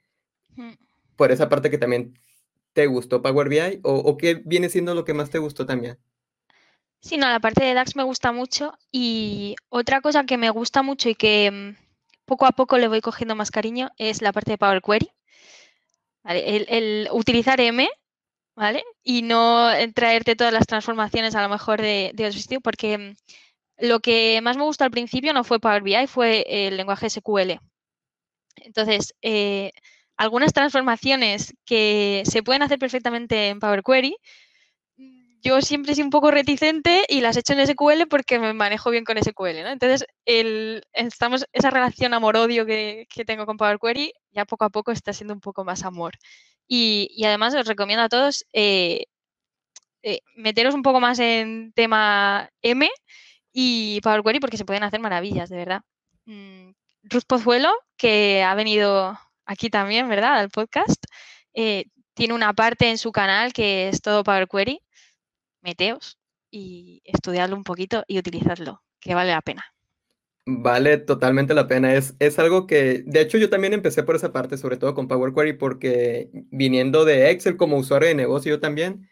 [1.16, 2.12] por esa parte que también
[2.74, 5.96] te gustó Power BI, o, o qué viene siendo lo que más te gustó también.
[7.00, 10.82] Sí, no, la parte de DAX me gusta mucho y otra cosa que me gusta
[10.82, 11.85] mucho y que mm,
[12.26, 15.10] poco a poco le voy cogiendo más cariño es la parte de Power Query.
[16.24, 17.88] El, utilizar M,
[18.56, 18.84] ¿vale?
[19.04, 23.14] Y no traerte todas las transformaciones a lo mejor de, otro sitio, porque mm,
[23.86, 27.60] lo que más me gustó al principio no fue Power BI, fue el lenguaje SQL.
[28.56, 29.70] Entonces, eh,
[30.16, 34.16] algunas transformaciones que se pueden hacer perfectamente en Power Query,
[35.46, 38.90] yo siempre soy un poco reticente y las he hecho en SQL porque me manejo
[38.90, 39.68] bien con SQL, ¿no?
[39.68, 40.04] Entonces,
[40.92, 45.34] estamos, esa relación amor-odio que, tengo con Power Query ya poco a poco está siendo
[45.34, 46.14] un poco más amor.
[46.66, 49.04] Y, además os recomiendo a todos eh,
[50.02, 52.88] eh, meteros un poco más en tema M
[53.52, 55.82] y Power Query porque se pueden hacer maravillas, de verdad.
[56.24, 56.70] Mm,
[57.04, 60.38] Ruth Pozuelo, que ha venido aquí también, ¿verdad?
[60.38, 61.04] Al podcast,
[61.54, 64.80] eh, tiene una parte en su canal que es todo Power Query
[65.66, 66.18] meteos
[66.50, 69.64] y estudiarlo un poquito y utilizarlo, que vale la pena.
[70.48, 71.94] Vale totalmente la pena.
[71.94, 75.08] Es, es algo que, de hecho, yo también empecé por esa parte, sobre todo con
[75.08, 79.10] Power Query, porque viniendo de Excel como usuario de negocio, yo también,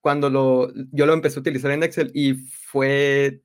[0.00, 3.42] cuando lo, yo lo empecé a utilizar en Excel y fue,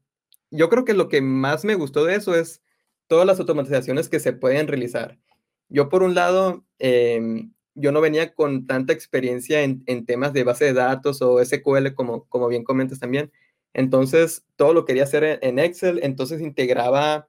[0.52, 2.64] yo creo que lo que más me gustó de eso es
[3.08, 5.20] todas las automatizaciones que se pueden realizar.
[5.68, 10.66] Yo, por un lado, eh, yo no venía con tanta experiencia en, temas de base
[10.66, 13.32] de datos o SQL, como, como bien comentas también.
[13.74, 17.28] Entonces, todo lo quería hacer en, Excel, entonces integraba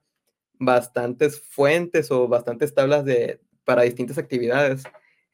[0.55, 4.85] bastantes fuentes o bastantes tablas de, para distintas actividades.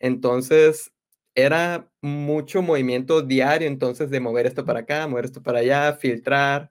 [0.01, 0.93] Entonces,
[1.35, 6.71] era mucho movimiento diario, entonces, de mover esto para acá, mover esto para allá, filtrar.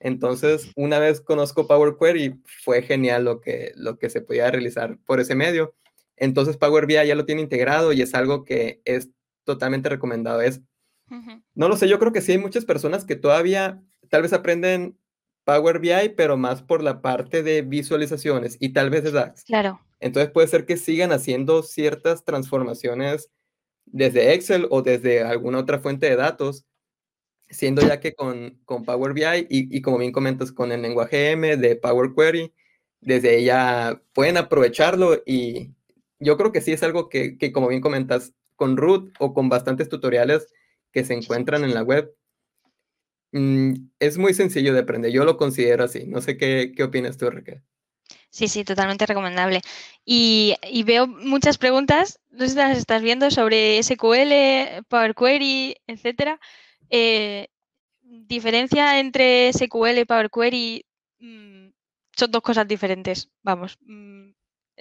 [0.00, 4.98] Entonces, una vez conozco Power Query, fue genial lo que, lo que se podía realizar
[5.06, 5.74] por ese medio.
[6.22, 9.10] Entonces Power BI ya lo tiene integrado y es algo que es
[9.42, 10.40] totalmente recomendado.
[10.40, 10.60] Es,
[11.54, 14.96] no lo sé, yo creo que sí hay muchas personas que todavía tal vez aprenden
[15.42, 19.42] Power BI, pero más por la parte de visualizaciones y tal vez de DAX.
[19.42, 19.80] Claro.
[19.98, 23.28] Entonces puede ser que sigan haciendo ciertas transformaciones
[23.86, 26.64] desde Excel o desde alguna otra fuente de datos,
[27.50, 31.32] siendo ya que con, con Power BI y, y, como bien comentas, con el lenguaje
[31.32, 32.54] M de Power Query,
[33.00, 35.72] desde ella pueden aprovecharlo y,
[36.22, 39.88] yo creo que sí es algo que, como bien comentas, con Root o con bastantes
[39.88, 40.46] tutoriales
[40.92, 42.14] que se encuentran en la web,
[43.32, 45.10] mm, es muy sencillo de aprender.
[45.12, 46.06] Yo lo considero así.
[46.06, 47.62] No sé qué, qué opinas tú, Raquel.
[48.32, 49.60] Sí, sí, totalmente recomendable.
[50.06, 50.56] Y,
[50.86, 56.40] veo muchas preguntas, no sé si las estás viendo, sobre SQL, Power Query, etcétera.
[56.88, 57.48] Eh,
[58.00, 60.86] diferencia entre SQL y Power Query
[61.20, 61.68] mm,
[62.16, 63.30] son dos cosas diferentes.
[63.42, 64.30] Vamos, mm,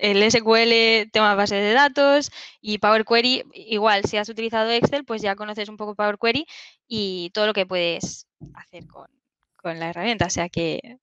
[0.02, 5.22] el SQL, tema base de datos y Power Query, igual, si has utilizado Excel, pues
[5.22, 6.48] ya conoces un poco Power Query
[6.88, 9.08] y todo lo que puedes hacer con,
[9.80, 10.98] la herramienta, o sea que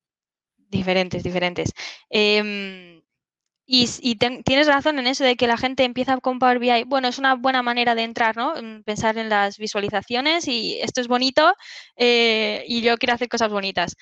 [0.68, 1.72] diferentes, diferentes.
[2.10, 3.00] Em,
[3.70, 6.84] y, tienes razón en eso de que la gente empieza con Power BI.
[6.86, 8.54] Bueno, es una buena manera de entrar, ¿no?
[8.84, 11.54] Pensar en las visualizaciones y esto es bonito
[11.96, 13.94] eh, y yo quiero hacer cosas bonitas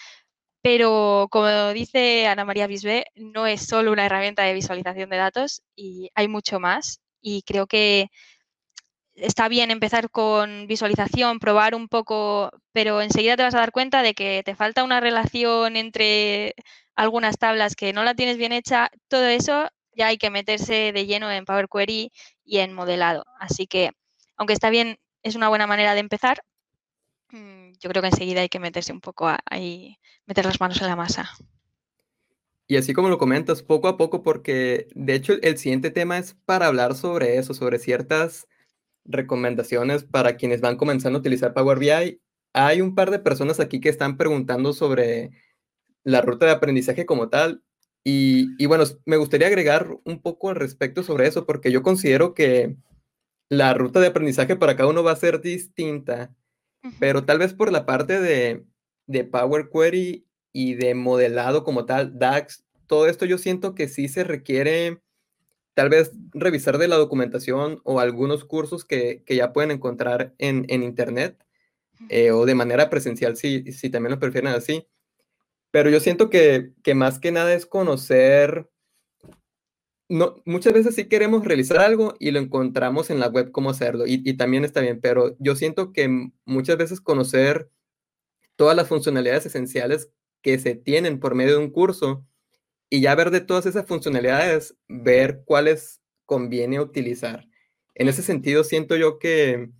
[0.67, 5.63] pero como dice Ana María Bisbé, no es solo una herramienta de visualización de datos
[5.77, 6.99] y hay mucho más.
[7.21, 8.09] Y creo que
[9.15, 14.03] está bien empezar con visualización, probar un poco, pero enseguida te vas a dar cuenta
[14.03, 16.57] de que te falta una relación entre
[16.97, 18.91] algunas tablas que no la tienes bien hecha.
[19.07, 22.11] Todo eso ya hay que meterse de lleno en Power Query
[22.45, 23.25] y en modelado.
[23.39, 23.93] Así que,
[24.37, 26.43] aunque está bien, es una buena manera de empezar,
[27.31, 30.97] yo creo que enseguida hay que meterse un poco ahí, meter las manos en la
[30.97, 31.31] masa.
[32.69, 36.35] Y así como lo comentas, poco a poco, porque de hecho el siguiente tema es
[36.45, 38.49] para hablar sobre eso, sobre ciertas
[39.05, 42.21] recomendaciones para quienes van comenzando a utilizar Power BI.
[42.53, 45.31] Hay un par de personas aquí que están preguntando sobre
[46.03, 47.63] la ruta de aprendizaje como tal.
[48.03, 52.35] Y, y bueno, me gustaría agregar un poco al respecto sobre eso, porque yo considero
[52.35, 52.77] que
[53.49, 56.35] la ruta de aprendizaje para cada uno va a ser distinta
[56.99, 58.65] pero tal vez por la parte de,
[59.31, 64.25] Power Query y de modelado como tal, DAX, todo esto yo siento que sí se
[64.25, 65.01] requiere
[65.75, 71.37] tal vez revisar de la documentación o algunos cursos que, ya pueden encontrar en, internet
[72.09, 74.87] eh, o de manera presencial si, si también lo prefieren así.
[75.71, 78.71] Pero yo siento que, que, más que nada es conocer
[80.09, 84.05] no, muchas veces sí queremos realizar algo y lo encontramos en la web cómo hacerlo
[84.07, 87.71] y, también está bien, pero yo siento que muchas veces conocer
[88.57, 90.11] todas las funcionalidades esenciales
[90.43, 92.25] que se tienen por medio de un curso
[92.89, 97.49] y ya ver de todas esas funcionalidades, ver cuáles conviene utilizar.
[97.95, 99.71] En ese sentido, siento yo que,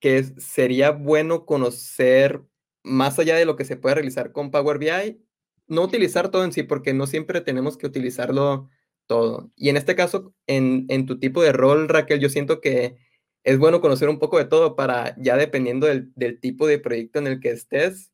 [0.00, 2.42] que sería bueno conocer
[2.82, 5.22] más allá de lo que se puede realizar con Power BI,
[5.68, 8.68] no utilizar todo en sí, porque no siempre tenemos que utilizarlo
[9.06, 9.50] todo.
[9.56, 12.96] Y en este caso, en, en tu tipo de rol, Raquel, yo siento que
[13.44, 17.18] es bueno conocer un poco de todo para, ya dependiendo del, del tipo de proyecto
[17.18, 18.10] en el que estés,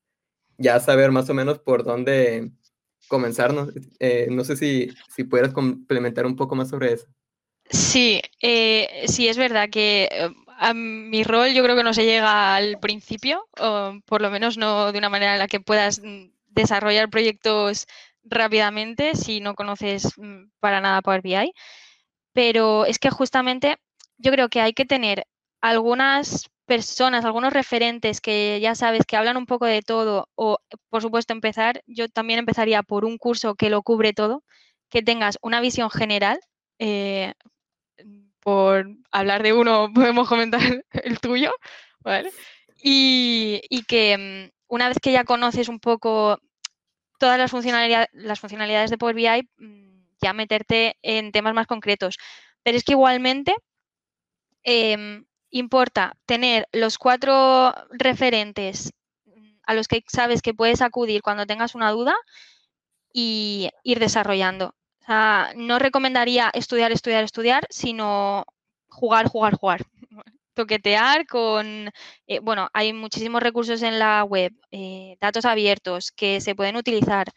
[0.59, 2.51] ya saber más o menos por dónde
[3.09, 3.71] comenzarnos.
[3.99, 7.07] Eh, no sé si, si complementar un poco más sobre eso.
[7.71, 12.57] Sí, eh, sí, es verdad que eh, mi rol yo creo que no se llega
[12.57, 16.31] al principio, o por lo menos no de una manera en la que puedas mm,
[16.49, 17.87] desarrollar proyectos
[18.25, 21.53] rápidamente si no conoces mm, para nada Power BI.
[22.33, 23.79] Pero es que justamente
[24.19, 25.27] yo creo que hay que tener
[25.61, 31.03] algunas personas, algunos referentes que ya sabes que hablan un poco de todo o, por
[31.03, 34.45] supuesto, empezar, yo también empezaría por un curso que lo cubre todo,
[34.89, 36.39] que tengas una visión general.
[36.79, 37.35] Eh,
[38.41, 40.61] por hablar de uno, podemos comentar
[40.93, 41.53] el tuyo,
[42.01, 42.31] ¿vale?
[42.83, 46.41] Y, y, que mm, una vez que ya conoces un poco
[47.21, 52.17] todas las funcionalidades, de Power BI, mm, ya meterte en temas más concretos.
[52.65, 53.55] Pero es que igualmente
[54.65, 58.93] eh, importa tener los cuatro referentes
[59.65, 62.17] a los que sabes que puedes acudir cuando tengas una duda
[63.13, 64.75] y ir desarrollando.
[65.03, 68.45] O sea, no recomendaría estudiar, estudiar, estudiar, sino
[68.89, 69.83] jugar, jugar, jugar.
[70.61, 71.91] Toquetear con,
[72.27, 77.29] eh, bueno, hay muchísimos recursos en la web, eh, datos abiertos que se pueden utilizar.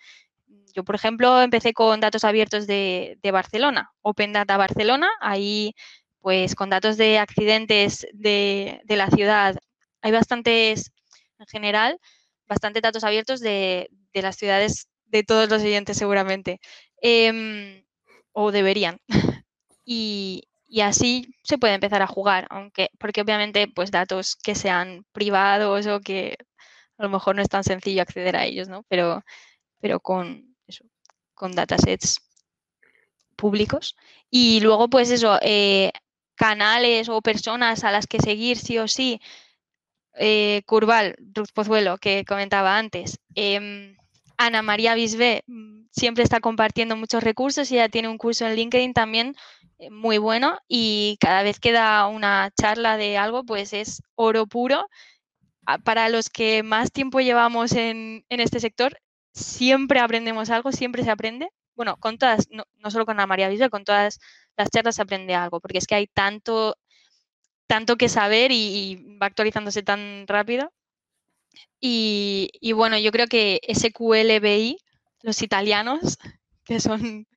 [0.76, 5.74] Yo, por ejemplo, empecé con datos abiertos de, de Barcelona, Open Data Barcelona, ahí
[6.20, 9.56] pues con datos de accidentes de, la ciudad,
[10.02, 10.92] hay bastantes,
[11.40, 12.00] en general,
[12.48, 16.60] bastantes datos abiertos de, las ciudades de todos los siguientes seguramente,
[17.02, 17.86] em,
[18.34, 19.00] o deberían.
[19.86, 20.44] y,
[20.82, 26.02] así se puede empezar a jugar, aunque, porque obviamente pues datos que sean privados o
[26.02, 26.38] que
[26.98, 28.84] a lo mejor no es tan sencillo acceder a ellos, ¿no?
[28.90, 29.24] Pero,
[29.80, 30.86] pero con, eso,
[31.34, 32.22] con datasets
[33.36, 33.96] públicos.
[34.30, 35.92] Y luego, pues eso, eh,
[36.36, 39.22] canales o personas a las que seguir sí o sí.
[40.16, 43.20] Eh, Curval, Ruth Pozuelo, que comentaba antes.
[43.36, 43.96] Em,
[44.38, 48.56] Ana María Bisbé mm, siempre está compartiendo muchos recursos y ella tiene un curso en
[48.56, 49.36] LinkedIn también
[49.92, 54.88] muy bueno y cada vez que da una charla de algo, pues es oro puro.
[55.84, 59.00] Para los que más tiempo llevamos en, este sector,
[59.34, 61.50] siempre aprendemos algo, siempre se aprende.
[61.76, 64.20] Bueno, con todas, no, no solo con Ana María Bisbé, con todas
[64.58, 66.78] las charlas se aprende algo, porque es que hay tanto,
[67.68, 70.72] tanto que saber y, va actualizándose tan rápido.
[71.80, 74.78] Y, bueno, yo creo que SQLBI,
[75.22, 76.18] los italianos,
[76.66, 77.28] que son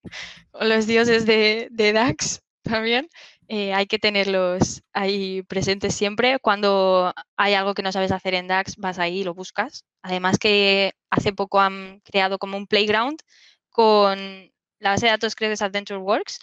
[0.61, 3.09] los dioses de, DAX también,
[3.49, 6.39] eh, hay que tenerlos ahí presentes siempre.
[6.41, 9.85] Cuando hay algo que no sabes hacer en DAX, vas ahí y lo buscas.
[10.03, 13.19] Además que hace poco han creado como un playground
[13.71, 14.19] con
[14.79, 16.39] la base de datos creo que es Adventure Works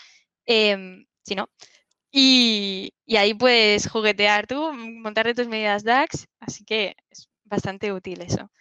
[0.46, 1.50] Em, si no.
[2.12, 8.52] Y, ahí puedes juguetear tú, montar tus medidas DAX, así que es bastante útil eso.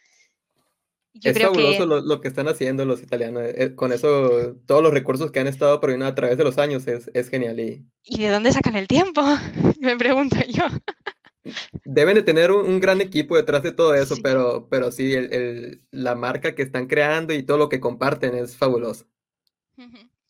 [1.21, 3.43] Es fabuloso lo, que están haciendo los italianos.
[3.47, 6.87] Eh, con eso, todos los recursos que han estado proveyendo a través de los años
[6.87, 7.61] es, genial.
[7.61, 7.87] Y...
[8.05, 9.23] de dónde sacan el tiempo?
[9.81, 10.65] Me pregunto yo.
[11.85, 15.15] Deben de tener un, gran equipo detrás de todo eso, pero, pero sí,
[15.91, 19.07] la marca que están creando y todo lo que comparten es fabuloso.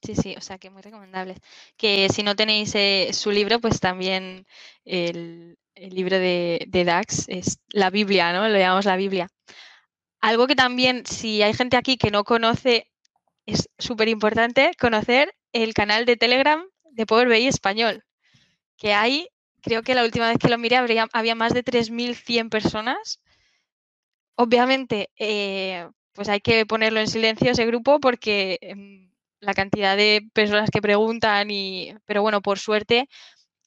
[0.03, 1.39] Sí, sí, o sea que muy recomendables.
[1.77, 4.47] Que si no tenéis eh, su libro, pues también
[4.85, 8.49] el, libro de, DAX es la Biblia, ¿no?
[8.49, 9.29] Lo llamamos la Biblia.
[10.23, 12.89] Algo que también, si hay gente aquí que no conoce,
[13.45, 18.05] es súper importante conocer el canal de Telegram de Power BI Español,
[18.79, 19.29] que hay,
[19.63, 20.77] creo que la última vez que lo miré
[21.13, 23.21] había más de 3.100 personas.
[24.37, 29.11] Obviamente, eh, pues hay que ponerlo en silencio ese grupo porque em,
[29.41, 33.09] la cantidad de personas que preguntan y, pero bueno, por suerte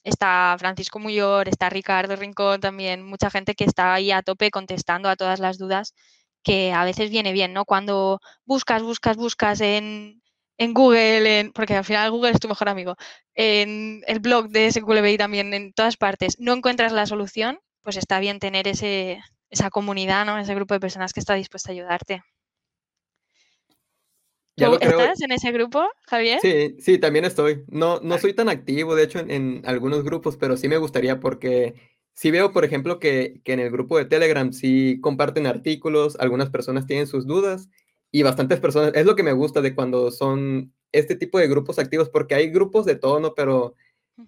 [0.04, 5.08] está Francisco Muyor, está Ricardo Rincón también, mucha gente que está ahí a tope contestando
[5.10, 5.94] a todas las dudas
[6.46, 7.64] que a veces viene bien, ¿no?
[7.64, 10.22] Cuando buscas, buscas, buscas en,
[10.58, 12.94] en Google, en, porque al final Google es tu mejor amigo,
[13.34, 18.20] en el blog de SQLBI también, en todas partes, no encuentras la solución, pues está
[18.20, 19.18] bien tener ese,
[19.50, 20.38] esa comunidad, ¿no?
[20.38, 22.22] Ese grupo de personas que está dispuesta a ayudarte.
[24.54, 26.38] ¿Tú estás en ese grupo, Javier?
[26.40, 27.64] Sí, sí, también estoy.
[27.66, 31.74] No, no soy tan activo, de hecho, en, algunos grupos, pero sí me gustaría porque
[32.16, 36.50] sí veo, por ejemplo, que, que, en el grupo de Telegram sí comparten artículos, algunas
[36.50, 37.68] personas tienen sus dudas
[38.10, 41.78] y bastantes personas, es lo que me gusta de cuando son este tipo de grupos
[41.78, 43.34] activos, porque hay grupos de todo, ¿no?
[43.34, 43.74] Pero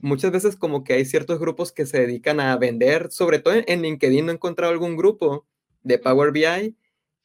[0.01, 3.83] muchas veces como que hay ciertos grupos que se dedican a vender, sobre todo en,
[3.83, 5.47] LinkedIn no he encontrado algún grupo
[5.83, 6.77] de Power BI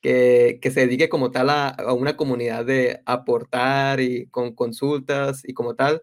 [0.02, 5.76] que, se dedique como tal a, una comunidad de aportar y con consultas y como
[5.76, 6.02] tal.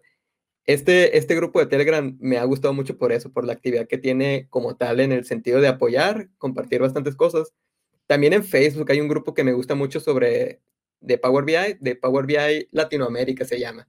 [0.65, 3.97] Este, este grupo de Telegram me ha gustado mucho por eso, por la actividad que
[3.97, 7.53] tiene como tal en el sentido de apoyar, compartir bastantes cosas.
[8.07, 10.61] También en Facebook hay un grupo que me gusta mucho sobre
[11.01, 13.87] de Power BI, de Power BI Latinoamérica se llama.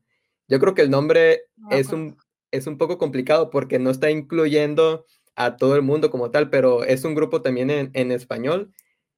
[0.48, 2.16] Yo creo que el nombre es un,
[2.50, 6.84] es un poco complicado porque no está incluyendo a todo el mundo como tal, pero
[6.84, 8.72] es un grupo también en, español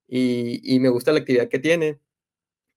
[0.07, 1.99] y, me gusta la actividad que tiene.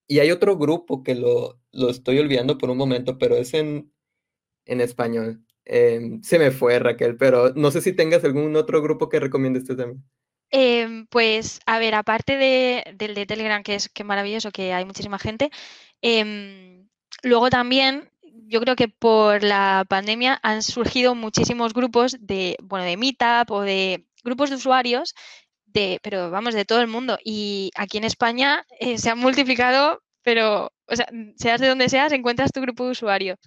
[0.08, 1.60] Y hay otro grupo que lo,
[1.90, 3.92] estoy olvidando por un momento, pero es en,
[4.68, 5.42] en español.
[5.66, 9.66] Em, se me fue, Raquel, pero no sé si tengas algún otro grupo que recomiendes
[9.66, 10.04] tú también.
[10.50, 14.86] Em, pues, a ver, aparte de, del de Telegram, que es que maravilloso, que hay
[14.86, 15.50] muchísima gente,
[16.02, 16.88] em,
[17.24, 18.10] luego también
[18.48, 23.62] yo creo que por la pandemia han surgido muchísimos grupos de, bueno, de Meetup o
[23.62, 25.16] de grupos de usuarios,
[25.66, 27.18] de, pero vamos, de todo el mundo.
[27.24, 31.08] Y aquí en España eh, se han multiplicado, pero, o sea,
[31.38, 33.38] seas de donde seas, encuentras tu grupo de usuarios.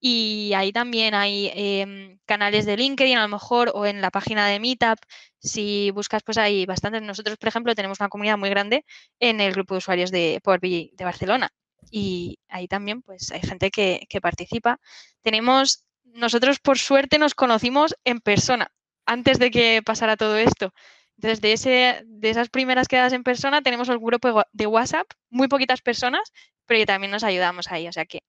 [0.00, 4.46] Y ahí también hay em, canales de LinkedIn a lo mejor o en la página
[4.46, 4.98] de Meetup.
[5.38, 7.02] Si buscas, pues hay bastantes.
[7.02, 8.84] Nosotros, por ejemplo, tenemos una comunidad muy grande
[9.20, 11.50] en el grupo de usuarios de Power de Barcelona.
[11.90, 14.80] Y ahí también pues hay gente que, participa.
[15.22, 18.70] Tenemos, nosotros por suerte nos conocimos en persona
[19.06, 20.72] antes de que pasara todo esto.
[21.16, 25.48] Entonces, de, ese, de esas primeras quedadas en persona, tenemos el grupo de WhatsApp, muy
[25.48, 26.32] poquitas personas,
[26.64, 27.88] pero que también nos ayudamos ahí.
[27.88, 28.22] O sea que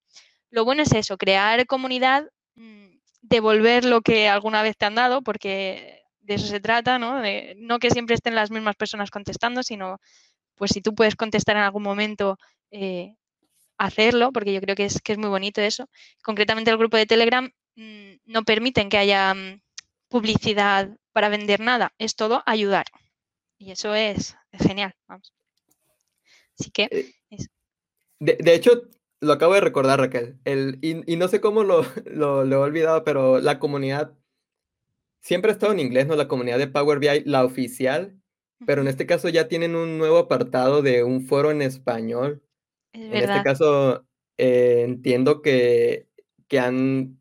[0.51, 2.87] lo bueno es eso, crear comunidad, mm,
[3.21, 7.19] devolver lo que alguna vez te han dado, porque de eso se trata, ¿no?
[7.21, 9.99] De, no que siempre estén las mismas personas contestando, sino
[10.55, 12.37] pues si tú puedes contestar en algún momento,
[12.69, 13.15] eh,
[13.77, 15.89] hacerlo, porque yo creo que es, que es muy bonito eso.
[16.21, 19.59] Concretamente el grupo de Telegram mm, no permiten que haya mm,
[20.07, 22.85] publicidad para vender nada, es todo ayudar.
[23.57, 24.93] Y eso es, genial.
[25.07, 25.33] Vamos.
[26.59, 26.83] Así que...
[26.91, 27.37] Eh,
[28.19, 28.83] de, hecho,
[29.21, 30.39] lo acabo de recordar, Raquel.
[30.45, 34.13] El, y, no sé cómo lo, lo, he olvidado, pero la comunidad
[35.21, 36.15] siempre ha estado en inglés, ¿no?
[36.15, 38.19] La comunidad de Power BI, la oficial,
[38.65, 42.43] pero en este caso ya tienen un nuevo apartado de un foro en español.
[42.93, 44.05] en este caso,
[44.37, 46.07] eh, entiendo que,
[46.47, 47.19] que, han,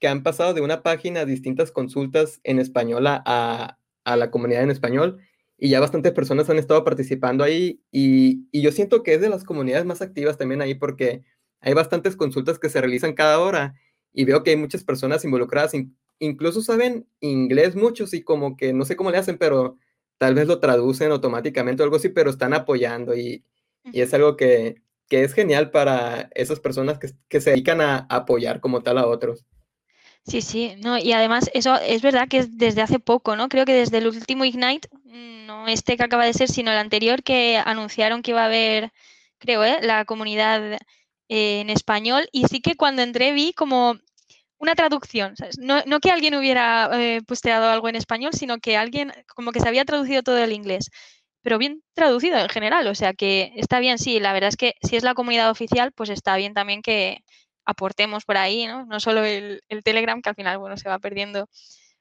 [0.00, 4.62] que han pasado de una página a distintas consultas en español a, a la comunidad
[4.62, 5.20] en español
[5.64, 9.28] y ya bastantes personas han estado participando ahí y, y, yo siento que es de
[9.28, 11.22] las comunidades más activas también ahí porque
[11.60, 13.74] hay bastantes consultas que se realizan cada hora
[14.12, 15.70] y veo que hay muchas personas involucradas,
[16.18, 19.78] incluso saben inglés muchos y como que no sé cómo le hacen, pero
[20.18, 23.44] tal vez lo traducen automáticamente o algo así, pero están apoyando y,
[23.84, 27.98] y es algo que, que, es genial para esas personas que, que se dedican a
[28.10, 29.46] apoyar como tal a otros.
[30.24, 33.48] Sí, sí, no, y además eso es verdad que es desde hace poco, ¿no?
[33.48, 36.78] Creo que desde el último Ignite, mm, no este que acaba de ser, sino el
[36.78, 38.92] anterior que anunciaron que iba a haber,
[39.38, 39.78] creo, ¿eh?
[39.82, 40.74] la comunidad
[41.28, 42.28] eh, en español.
[42.32, 43.96] Y sí que cuando entré vi como
[44.58, 49.12] una traducción, No, no, que alguien hubiera eh, posteado algo en español, sino que alguien
[49.34, 50.90] como que se había traducido todo el inglés,
[51.42, 54.74] pero bien traducido en general, o sea que está bien, sí, la verdad es que
[54.82, 57.18] si es la comunidad oficial, pues está bien también que,
[57.64, 58.86] aportemos por ahí, ¿no?
[58.86, 61.48] No solo el, Telegram, que al final, bueno, se va perdiendo.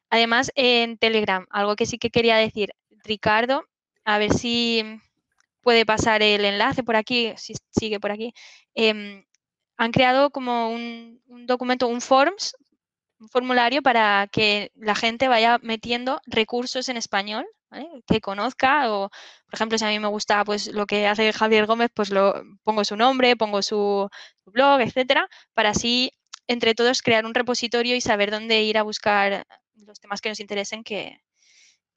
[0.10, 2.72] Además, en Telegram, algo que sí que quería decir,
[3.04, 3.64] Ricardo,
[4.06, 4.84] a ver si
[5.62, 8.34] puede pasar el enlace por aquí, si sigue por aquí.
[8.76, 9.26] Em,
[9.78, 12.56] han creado como un, un, documento, un forms,
[13.20, 17.46] un formulario para que la gente vaya metiendo recursos en español
[18.08, 21.66] que conozca o, por ejemplo, si a mí me gusta pues lo que hace Javier
[21.66, 24.10] Gómez, pues lo pongo su nombre, pongo su,
[24.46, 26.12] blog, etcétera, para así
[26.48, 29.46] entre todos crear un repositorio y saber dónde ir a buscar
[29.76, 31.20] los temas que nos interesen, que,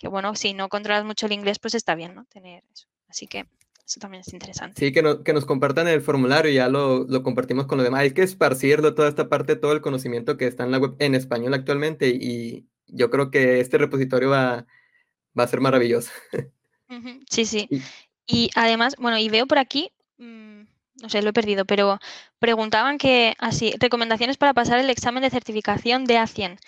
[0.05, 2.25] bueno, si no controlas mucho el inglés, pues está bien, ¿no?
[2.27, 2.87] Tener eso.
[3.09, 3.47] Así que
[3.87, 4.79] eso también es interesante.
[4.79, 8.01] Sí, que, que nos compartan el formulario y ya lo, lo, compartimos con los demás.
[8.01, 11.15] Hay que esparcirlo toda esta parte, todo el conocimiento que está en la web en
[11.15, 14.67] español actualmente y yo creo que este repositorio va,
[15.39, 16.11] va a ser maravilloso.
[17.29, 17.69] Sí, sí.
[18.27, 20.63] Y además, bueno, y veo por aquí, mm,
[21.03, 21.99] no sé, lo he perdido, pero
[22.39, 26.59] preguntaban que, así, recomendaciones para pasar el examen de certificación de A100.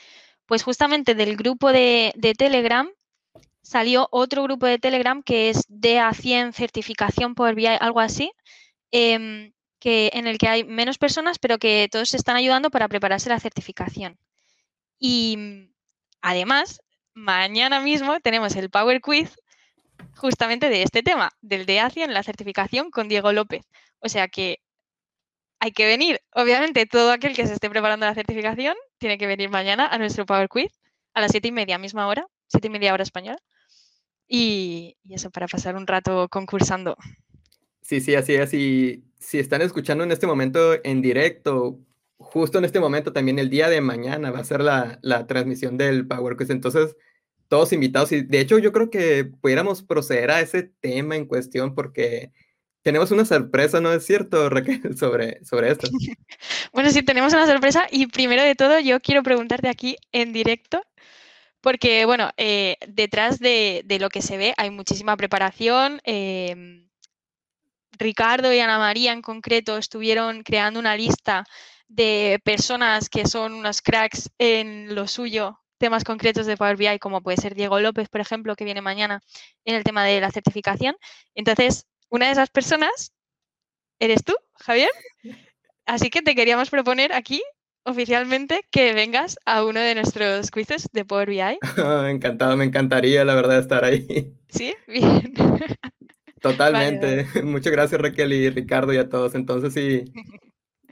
[0.47, 2.89] Pues justamente del grupo de, Telegram
[3.63, 8.33] salió otro grupo de Telegram que es de A100 certificación por BI, algo así,
[8.91, 12.89] em, que, en el que hay menos personas, pero que todos se están ayudando para
[12.89, 14.19] prepararse la certificación.
[14.99, 15.75] Y mm,
[16.23, 16.81] además,
[17.17, 19.37] mañana mismo tenemos el Power Quiz
[20.15, 23.63] justamente de este tema, del de ACIA en la certificación con Diego López.
[24.01, 24.61] O sea que
[25.59, 26.21] hay que venir.
[26.35, 30.27] Obviamente, todo aquel que se esté preparando la certificación tiene que venir mañana a nuestro
[30.27, 30.71] Power Quiz
[31.15, 33.39] a las siete y media, misma hora, siete y media hora española.
[34.29, 36.97] Y, eso, para pasar un rato concursando.
[37.81, 38.53] Sí, sí, así es.
[38.53, 41.79] Y si están escuchando en este momento en directo,
[42.19, 45.79] justo en este momento, también el día de mañana va a ser la, la transmisión
[45.79, 46.51] del Power Quiz.
[46.51, 46.95] Entonces,
[47.49, 48.13] todos invitados.
[48.13, 52.33] Y de hecho, yo creo que pudiéramos proceder a ese tema en cuestión porque
[52.87, 55.89] tenemos una sorpresa, ¿no es cierto, Raquel, sobre, sobre esto?
[56.73, 60.81] bueno, sí, tenemos una sorpresa y primero de todo yo quiero preguntarte aquí en directo,
[61.61, 66.01] porque bueno, eh, detrás de, lo que se ve hay muchísima preparación.
[66.05, 66.89] Em,
[67.99, 71.45] Ricardo y Ana María en concreto estuvieron creando una lista
[71.89, 77.23] de personas que son unos cracks en lo suyo temas concretos de Power BI, como
[77.23, 79.23] puede ser Diego López, por ejemplo, que viene mañana
[79.65, 80.97] en el tema de la certificación.
[81.35, 83.13] Entonces, una de esas personas
[83.99, 84.91] eres tú, Javier.
[85.87, 87.43] Así que te queríamos proponer aquí
[87.85, 91.59] oficialmente que vengas a uno de nuestros quizzes de Power BI.
[92.11, 94.35] Encantado, me encantaría, la verdad, estar ahí.
[94.49, 95.33] Sí, bien.
[96.41, 97.27] Totalmente.
[97.43, 99.35] Muchas gracias, Raquel y Ricardo y a todos.
[99.35, 100.13] Entonces, sí,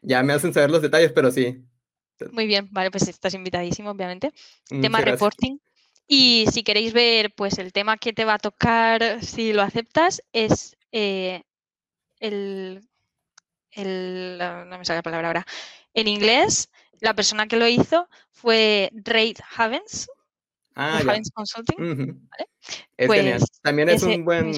[0.02, 1.64] ya me hacen saber los detalles, pero sí,
[2.32, 4.32] muy bien, vale, pues estás invitadísimo, obviamente.
[4.68, 5.58] tema reporting.
[6.06, 10.22] Y si queréis ver, pues el tema que te va a tocar, si lo aceptas,
[10.32, 11.42] es eh,
[12.20, 12.86] el,
[13.76, 15.46] no me sale la palabra ahora,
[15.94, 20.08] en inglés, la persona que lo hizo fue Ray Havens,
[20.74, 22.28] ah, Havens Consulting.
[22.96, 23.38] Es genial.
[23.38, 24.52] Pues también es un buen,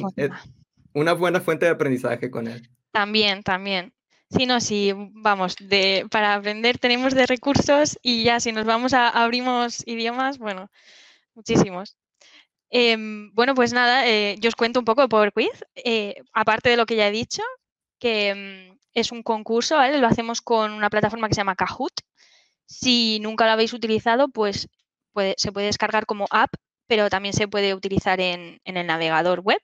[0.93, 2.69] una buena fuente de aprendizaje con él.
[2.91, 3.93] También, también.
[4.31, 8.93] Sí, no, sí, vamos, de, para aprender tenemos de recursos y ya si nos vamos
[8.93, 10.69] a abrimos idiomas, bueno,
[11.35, 11.97] muchísimos.
[12.71, 15.65] Em, bueno, pues nada, eh, yo os cuento un poco de Power Quiz.
[15.77, 17.43] Eh, aparte de lo que ya he dicho,
[18.01, 19.77] que mm, es un concurso.
[19.99, 21.93] Lo hacemos con una plataforma que se llama Kahoot.
[22.67, 24.69] Si nunca lo habéis utilizado, pues
[25.37, 26.53] se puede descargar como app,
[26.87, 29.61] pero también se puede utilizar en, en el navegador web,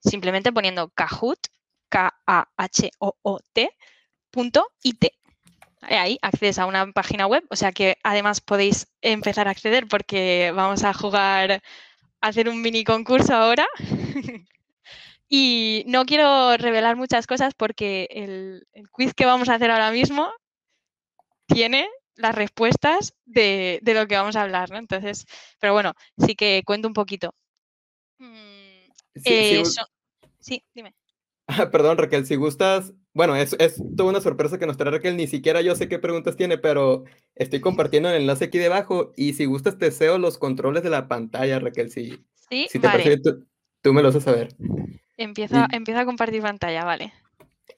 [0.00, 1.38] simplemente poniendo Kahoot,
[1.90, 3.70] K-A-H-O-O-T,
[4.34, 5.04] .it.
[5.82, 10.52] Ahí accedes a una página web, o sea que además podéis empezar a acceder porque
[10.54, 11.60] vamos a jugar, a
[12.20, 13.66] hacer un mini concurso ahora.
[15.28, 20.32] y no quiero revelar muchas cosas porque el, quiz que vamos a hacer ahora mismo
[21.46, 24.78] tiene las respuestas de, lo que vamos a hablar, ¿no?
[24.78, 25.26] Entonces,
[25.58, 27.34] pero bueno, sí que cuento un poquito.
[28.18, 28.90] Mm,
[30.40, 30.94] sí, dime.
[31.46, 35.16] Ah, perdón, Raquel, si gustas, bueno, es, es toda una sorpresa que nos trae Raquel,
[35.16, 37.04] ni siquiera yo sé qué preguntas tiene, pero
[37.36, 41.06] estoy compartiendo el enlace aquí debajo y si gustas te deseo los controles de la
[41.06, 42.66] pantalla, Raquel, si, ¿Sí?
[42.68, 43.18] si te parece,
[43.80, 44.48] tú, me lo a saber.
[45.16, 47.12] Empieza, empieza a compartir pantalla, vale.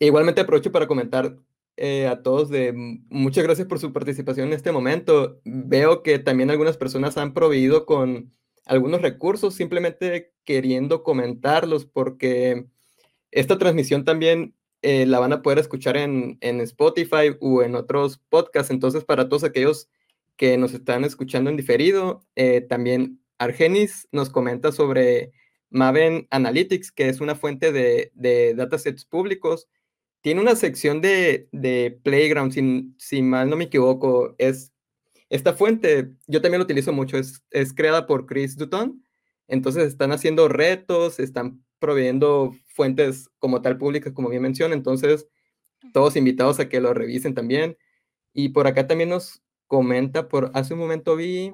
[0.01, 1.37] Igualmente aprovecho para comentar
[1.77, 2.73] eh, a todos de
[3.11, 5.41] muchas gracias por su participación en este momento.
[5.45, 8.33] Veo que también algunas personas han proveído con
[8.65, 12.67] algunos recursos, simplemente queriendo comentarlos porque
[13.31, 18.71] esta transmisión también eh, la van a poder escuchar en, Spotify o en otros podcasts.
[18.71, 19.89] Entonces, para todos aquellos
[20.37, 25.33] que nos están escuchando en diferido, eh, también Argenis nos comenta sobre
[25.71, 29.69] Maven Analytics, que es una fuente de, datasets públicos.
[30.21, 31.49] Tiene una sección de,
[32.03, 34.35] Playground, si, mal no me equivoco.
[34.39, 34.73] Es
[35.31, 39.03] esta fuente, yo también la utilizo mucho, es, es creada por Chris Dutton.
[39.49, 44.75] Entonces están haciendo retos, están proveyendo fuentes como tal públicas, como bien menciona.
[44.75, 45.29] Entonces,
[45.93, 47.77] todos invitados a que lo revisen también.
[48.33, 51.53] Y por acá también nos comenta, por hace un momento vi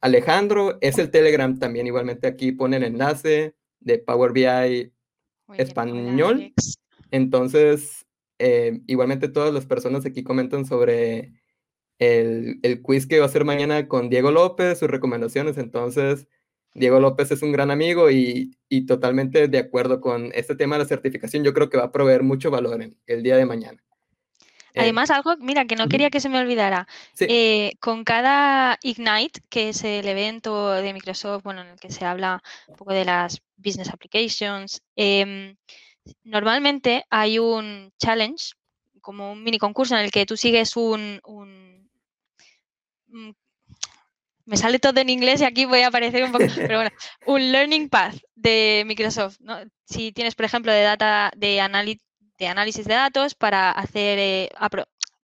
[0.00, 4.92] Alejandro, es el Telegram también, igualmente aquí pone el enlace de Power BI
[5.56, 6.52] español.
[7.10, 8.06] Entonces,
[8.38, 11.32] eh, igualmente todas las personas aquí comentan sobre
[11.98, 15.58] el, el quiz que va a ser mañana con Diego López, sus recomendaciones.
[15.58, 16.28] Entonces,
[16.78, 18.56] Diego López es un gran amigo y,
[18.86, 21.44] totalmente de acuerdo con este tema de la certificación.
[21.44, 23.82] Yo creo que va a proveer mucho valor en el día de mañana.
[24.74, 26.86] Eh, Además, algo, mira, que no quería que se me olvidara.
[27.20, 32.04] Eh, con cada Ignite, que es el evento de Microsoft, bueno, en el que se
[32.04, 35.56] habla un poco de las business applications, em,
[36.22, 38.52] normalmente hay un challenge,
[39.00, 41.20] como un mini concurso en el que tú sigues un
[44.48, 46.90] me sale todo en inglés y aquí voy a aparecer un poco, pero bueno,
[47.26, 49.36] un learning path de Microsoft.
[49.84, 54.50] Si tienes, por ejemplo, de data de análisis de datos, para hacer eh,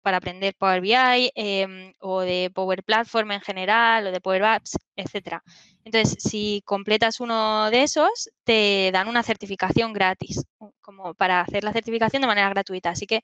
[0.02, 4.78] para aprender Power BI em, o de Power Platform en general o de Power Apps,
[4.96, 5.42] etcétera.
[5.84, 10.44] Entonces, si completas uno de esos, te dan una certificación gratis,
[10.80, 12.90] como para hacer la certificación de manera gratuita.
[12.90, 13.22] Así que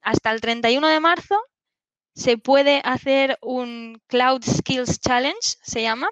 [0.00, 1.38] hasta el 31 de marzo
[2.14, 6.08] se puede hacer un Cloud Skills Challenge, se llama,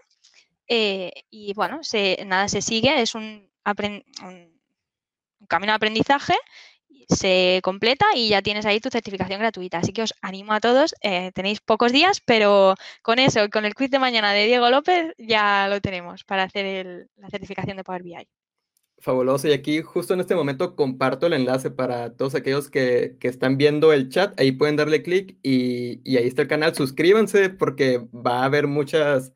[0.69, 1.81] eh, y bueno,
[2.27, 4.57] nada, se sigue, es un, un
[5.49, 6.35] camino de aprendizaje
[7.11, 9.79] se completa y ya tienes ahí tu certificación gratuita.
[9.79, 13.75] Así que os animo a todos, eh, tenéis pocos días, pero con eso, con el
[13.75, 18.03] quiz de mañana de Diego López, ya lo tenemos para hacer la certificación de Power
[18.03, 18.29] BI.
[19.01, 19.49] Fabuloso.
[19.49, 23.93] Y aquí justo en este momento comparto el enlace para todos aquellos que, están viendo
[23.93, 24.39] el chat.
[24.39, 26.75] Ahí pueden darle clic y, ahí está el canal.
[26.75, 29.33] Suscríbanse porque va a haber muchas,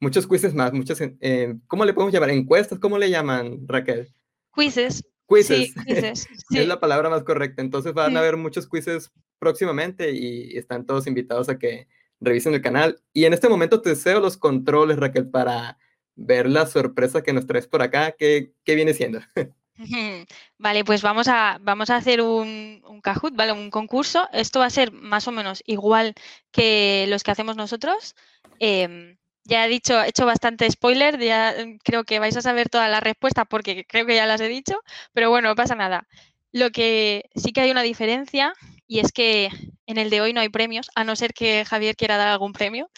[0.00, 0.72] muchos quizzes más.
[0.72, 2.30] Muchas, eh, ¿Cómo le podemos llamar?
[2.30, 2.78] ¿Encuestas?
[2.78, 4.08] ¿Cómo le llaman, Raquel?
[4.56, 5.04] Quizzes.
[5.28, 5.74] Quizzes.
[6.50, 7.60] es la palabra más correcta.
[7.60, 11.86] Entonces van a haber muchos quizzes próximamente y están todos invitados a que
[12.18, 13.02] revisen el canal.
[13.12, 15.76] Y en este momento te deseo los controles, Raquel, para
[16.14, 18.12] ver la sorpresa que nos traes por acá.
[18.12, 19.20] ¿Qué, qué viene siendo?
[20.58, 23.52] Vale, pues vamos a, vamos a hacer un, un Kahoot, ¿vale?
[23.52, 24.28] Un concurso.
[24.32, 26.14] Esto va a ser más o menos igual
[26.50, 28.14] que los que hacemos nosotros.
[28.58, 32.90] Em, ya he dicho, he hecho bastante spoiler, ya creo que vais a saber todas
[32.90, 34.80] las respuestas porque creo que ya las he dicho,
[35.12, 36.06] pero bueno, no pasa nada.
[36.52, 38.52] Lo que sí que hay una diferencia
[38.86, 39.48] y es que
[39.86, 42.52] en el de hoy no hay premios, a no ser que Javier quiera dar algún
[42.52, 42.90] premio,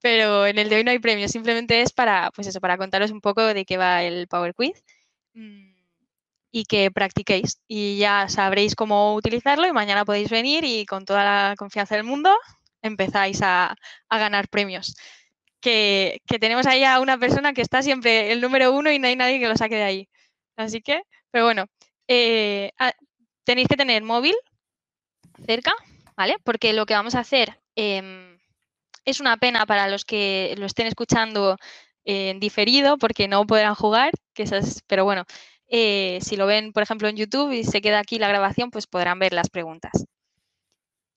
[0.00, 3.10] pero en el de hoy no hay premios, simplemente es para, pues eso, para contaros
[3.10, 4.82] un poco de qué va el Power Quiz
[5.34, 5.72] mm,
[6.52, 11.24] y que practiquéis y ya sabréis cómo utilizarlo y mañana podéis venir y con toda
[11.24, 12.34] la confianza del mundo
[12.82, 13.76] empezáis a,
[14.08, 14.94] a ganar premios
[15.60, 19.16] que, tenemos ahí a una persona que está siempre el número uno y no hay
[19.16, 20.08] nadie que lo saque de ahí.
[20.56, 21.66] Así que, pero bueno,
[22.08, 22.72] eh,
[23.44, 24.34] tenéis que tener móvil
[25.46, 25.72] cerca,
[26.16, 26.36] ¿vale?
[26.44, 28.27] Porque lo que vamos a hacer em,
[29.08, 31.56] es una pena para los que lo estén escuchando
[32.04, 34.44] en diferido porque no podrán jugar, que
[34.86, 35.24] pero bueno,
[35.68, 38.86] eh, si lo ven, por ejemplo, en YouTube y se queda aquí la grabación, pues
[38.86, 40.04] podrán ver las preguntas.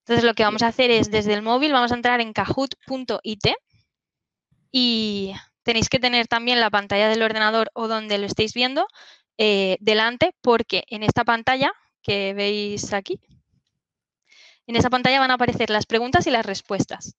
[0.05, 3.47] Entonces lo que vamos a hacer es desde el móvil vamos a entrar en kahoot.it
[4.71, 5.33] y
[5.63, 8.87] tenéis que tener también la pantalla del ordenador o donde lo estéis viendo
[9.37, 11.71] eh, delante porque en esta pantalla
[12.01, 13.19] que veis aquí,
[14.65, 17.15] en esa pantalla van a aparecer las preguntas y las respuestas.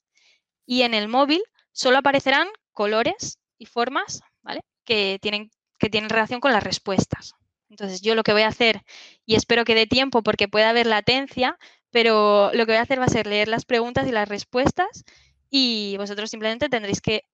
[0.66, 1.42] Y en el móvil
[1.72, 4.60] solo aparecerán colores y formas ¿vale?
[4.84, 7.34] que, tienen, que tienen relación con las respuestas.
[7.68, 8.82] Entonces yo lo que voy a hacer,
[9.24, 11.58] y espero que dé tiempo porque puede haber latencia,
[11.90, 15.04] pero lo que voy a hacer va a ser leer las preguntas y las respuestas
[15.48, 17.24] y vosotros simplemente tendréis que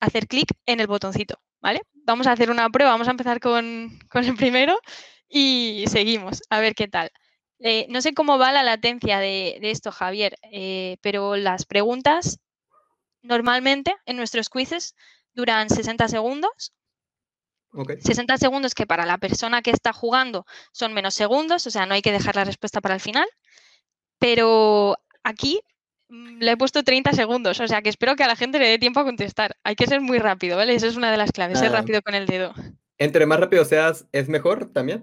[0.00, 1.80] hacer clic en el botoncito, ¿vale?
[1.92, 4.78] Vamos a hacer una prueba, vamos a empezar con, el primero
[5.28, 7.10] y seguimos, a ver qué tal.
[7.58, 12.38] Eh, no sé cómo va la latencia de, esto, Javier, eh, pero las preguntas
[13.26, 14.94] normalmente en nuestros quizzes
[15.34, 16.72] duran 60 segundos.
[17.98, 21.92] 60 segundos que para la persona que está jugando son menos segundos, o sea, no
[21.92, 23.28] hay que dejar la respuesta para el final.
[24.18, 25.60] Pero aquí
[26.08, 28.68] Mm, le he puesto 30 segundos, o sea que espero que a la gente le
[28.68, 29.56] dé tiempo a contestar.
[29.64, 30.74] Hay que ser muy rápido, ¿vale?
[30.74, 32.54] Esa es una de las claves, ser rápido con el dedo.
[32.98, 35.02] Entre más rápido seas, ¿es mejor también?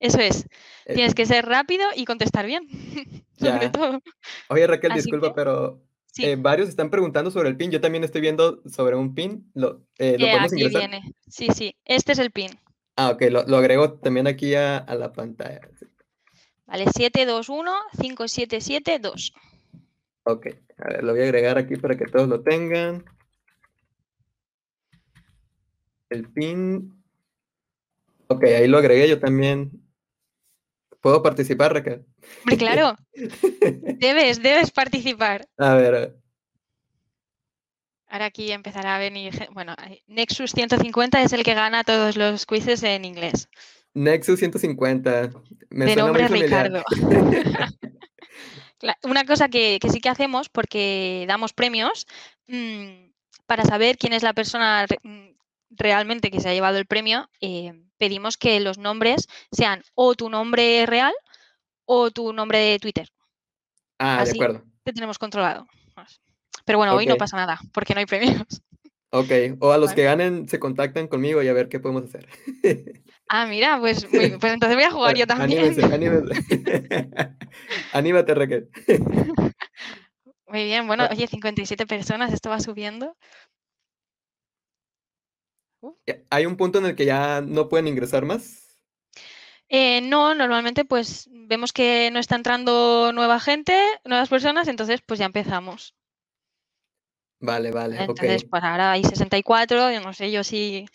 [0.00, 0.46] Eso es.
[0.86, 2.66] Eh, Tienes que ser rápido y contestar bien.
[3.38, 4.00] sobre todo.
[4.48, 5.80] Oye, Raquel, disculpa, pero
[6.18, 7.70] eh, varios están preguntando sobre el pin.
[7.70, 9.50] Yo también estoy viendo sobre un pin.
[9.54, 11.14] ¿Lo, eh, podemos aquí viene.
[11.28, 11.76] Sí, sí.
[11.84, 12.50] Este es el pin.
[12.96, 13.22] Ah, ok.
[13.46, 15.60] Lo, agrego también aquí a, a la pantalla.
[16.66, 19.32] Vale, 721 5772.
[20.24, 20.46] Ok,
[20.78, 23.04] a ver, lo voy a agregar aquí para que todos lo tengan.
[26.08, 27.02] El pin.
[28.28, 29.81] Ok, ahí lo agregué yo también.
[31.02, 32.06] ¿Puedo participar, Raquel?
[32.58, 32.96] claro.
[33.98, 35.46] debes, debes participar.
[35.58, 36.16] A ver,
[38.06, 39.48] Ahora aquí empezará a venir.
[39.52, 39.74] Bueno,
[40.06, 43.48] Nexus 150 es el que gana todos los quizzes en inglés.
[43.94, 45.30] Nexus 150.
[45.70, 46.84] Me de nombre Ricardo.
[49.02, 52.06] Una cosa que, sí que hacemos, porque damos premios,
[52.48, 53.12] mm,
[53.46, 55.30] para saber quién es la persona mm,
[55.70, 57.72] realmente que se ha llevado el premio, eh,
[58.02, 61.12] pedimos que los nombres sean o tu nombre real
[61.84, 63.08] o tu nombre de Twitter.
[63.96, 64.64] Ah, de acuerdo.
[64.82, 65.68] Te tenemos controlado.
[66.64, 68.60] Pero bueno, hoy no pasa nada, porque no hay premios.
[69.10, 69.30] Ok,
[69.60, 72.26] o a los que ganen se contactan conmigo y a ver qué podemos hacer.
[73.28, 75.74] Ah, mira, pues, pues entonces voy a jugar yo también.
[75.90, 76.36] Anímate,
[77.92, 78.34] anímate.
[78.34, 78.68] Raquel.
[80.46, 83.16] Muy bien, bueno, oye, 57 personas, esto va subiendo.
[86.30, 88.62] ¿Hay un punto en el que ya no pueden ingresar más?
[89.68, 93.74] Eh, no, normalmente pues vemos que no está entrando nueva gente,
[94.04, 95.94] nuevas personas, entonces pues ya empezamos.
[97.40, 97.96] Vale, vale.
[97.98, 100.86] Entonces, pues ahora hay 64, yo no sé yo si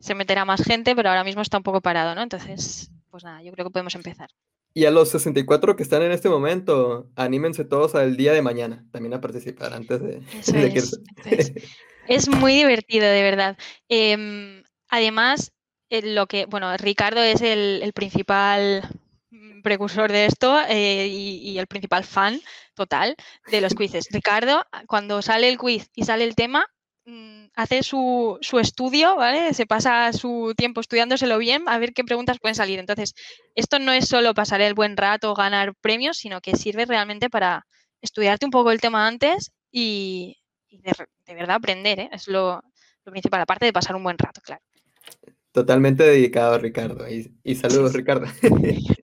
[0.00, 2.22] se meterá más gente, pero ahora mismo está un poco parado, ¿no?
[2.22, 4.28] Entonces, pues nada, yo creo que podemos empezar.
[4.74, 8.84] Y a los 64 que están en este momento, anímense todos al día de mañana
[8.90, 10.20] también a participar antes de,
[10.72, 10.78] que...
[10.78, 11.00] es.
[12.28, 13.56] muy divertido, de verdad.
[13.88, 15.52] Em, además,
[15.90, 18.82] eh, lo que, bueno, Ricardo es el, principal
[19.62, 22.40] precursor de esto eh, y, el principal fan
[22.74, 23.16] total
[23.50, 24.08] de los quizzes.
[24.10, 26.66] Ricardo, cuando sale el quiz y sale el tema,
[27.06, 29.54] mm, hace su, su, estudio, ¿vale?
[29.54, 32.78] Se pasa su tiempo estudiándoselo bien a ver qué preguntas pueden salir.
[32.78, 33.14] Entonces,
[33.54, 37.66] esto no es solo pasar el buen rato, ganar premios, sino que sirve realmente para
[38.02, 40.36] estudiarte un poco el tema antes y,
[40.82, 42.10] de, verdad aprender, ¿eh?
[42.12, 42.62] Es lo,
[43.04, 44.62] lo principal, aparte de pasar un buen rato, claro.
[45.54, 47.06] Totalmente dedicado Ricardo.
[47.08, 48.26] Y, saludos, Ricardo.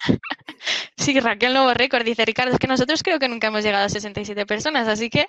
[0.98, 3.90] Sí, Raquel Nuevo Récord dice Ricardo, es que nosotros creo que nunca hemos llegado a
[3.90, 5.26] 67 personas, así que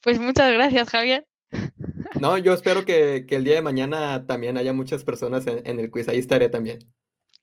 [0.00, 1.26] pues muchas gracias, Javier.
[2.20, 5.90] No, yo espero que, el día de mañana también haya muchas personas en, en, el
[5.90, 6.80] quiz, ahí estaré también.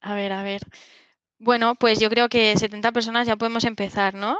[0.01, 0.61] A ver, a ver.
[1.37, 4.37] Bueno, pues yo creo que 70 personas ya podemos empezar, ¿no?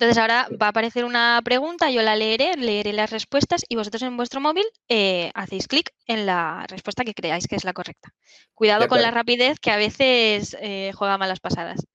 [0.00, 4.00] Entonces ahora va a aparecer una pregunta, yo la leeré, leeré las respuestas y vosotros
[4.00, 8.14] en vuestro móvil eh, hacéis clic en la respuesta que creáis que es la correcta.
[8.54, 11.86] Cuidado con la rapidez que a veces eh, juega malas pasadas.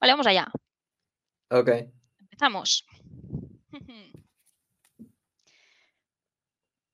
[0.00, 0.48] Vale, vamos allá.
[1.48, 1.70] Ok.
[2.18, 2.84] Empezamos.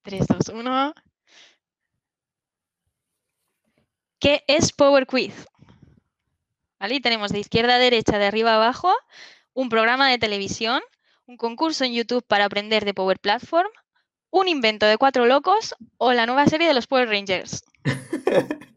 [0.03, 0.95] 3, 2, 1.
[4.19, 5.47] ¿Qué es Power Quiz?
[6.79, 6.97] ¿Vale?
[6.97, 8.93] Y tenemos de izquierda a derecha, de arriba a abajo,
[9.55, 10.81] un programa de televisión,
[11.27, 13.69] un concurso en YouTube para aprender de Power Platform,
[14.31, 17.65] un invento de cuatro locos o la nueva serie de los Power Rangers.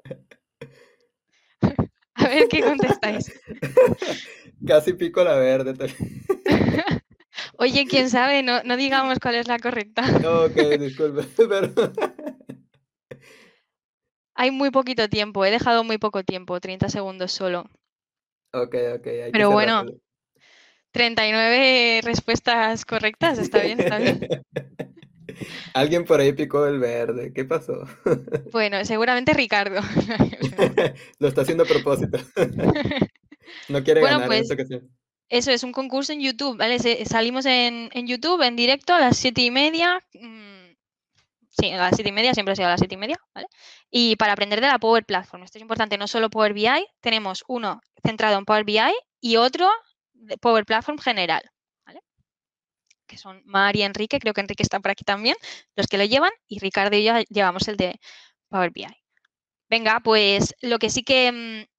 [2.16, 3.32] A ver qué contestáis.
[4.66, 5.74] Casi pico la verde.
[7.58, 10.04] Oye, quién sabe, no, no, digamos cuál es la correcta.
[10.46, 11.28] ok, disculpe,
[14.34, 17.70] Hay muy poquito tiempo, he dejado muy poco tiempo, 30 segundos solo.
[18.54, 19.08] Ok, ok.
[19.32, 19.86] Pero bueno,
[20.96, 24.30] 39 respuestas correctas, está bien, está bien.
[25.74, 27.84] Alguien por ahí picó el verde, ¿qué pasó?
[28.54, 29.82] Bueno, seguramente Ricardo.
[31.20, 32.18] Lo está haciendo a propósito.
[33.68, 34.48] No quiere ganar pues,
[35.28, 36.80] Eso es un concurso en YouTube, ¿vale?
[37.06, 40.00] Salimos en, YouTube en directo a las siete y media.
[40.14, 40.76] Mm,
[41.50, 43.48] sí, a las siete y media, siempre ha sido a las siete y media, ¿vale?
[43.92, 45.44] Y para aprender de la Power Platform.
[45.44, 49.70] Esto es importante, no solo Power BI, tenemos uno centrado en Power BI y otro
[50.26, 51.44] de Power Platform general,
[51.86, 52.02] ¿vale?
[53.08, 55.36] Que son Mar y Enrique, creo que Enrique está por aquí también,
[55.76, 58.00] los que lo llevan, y Ricardo y yo llevamos el de
[58.50, 58.88] Power BI.
[59.70, 61.76] Venga, pues lo que sí que mm,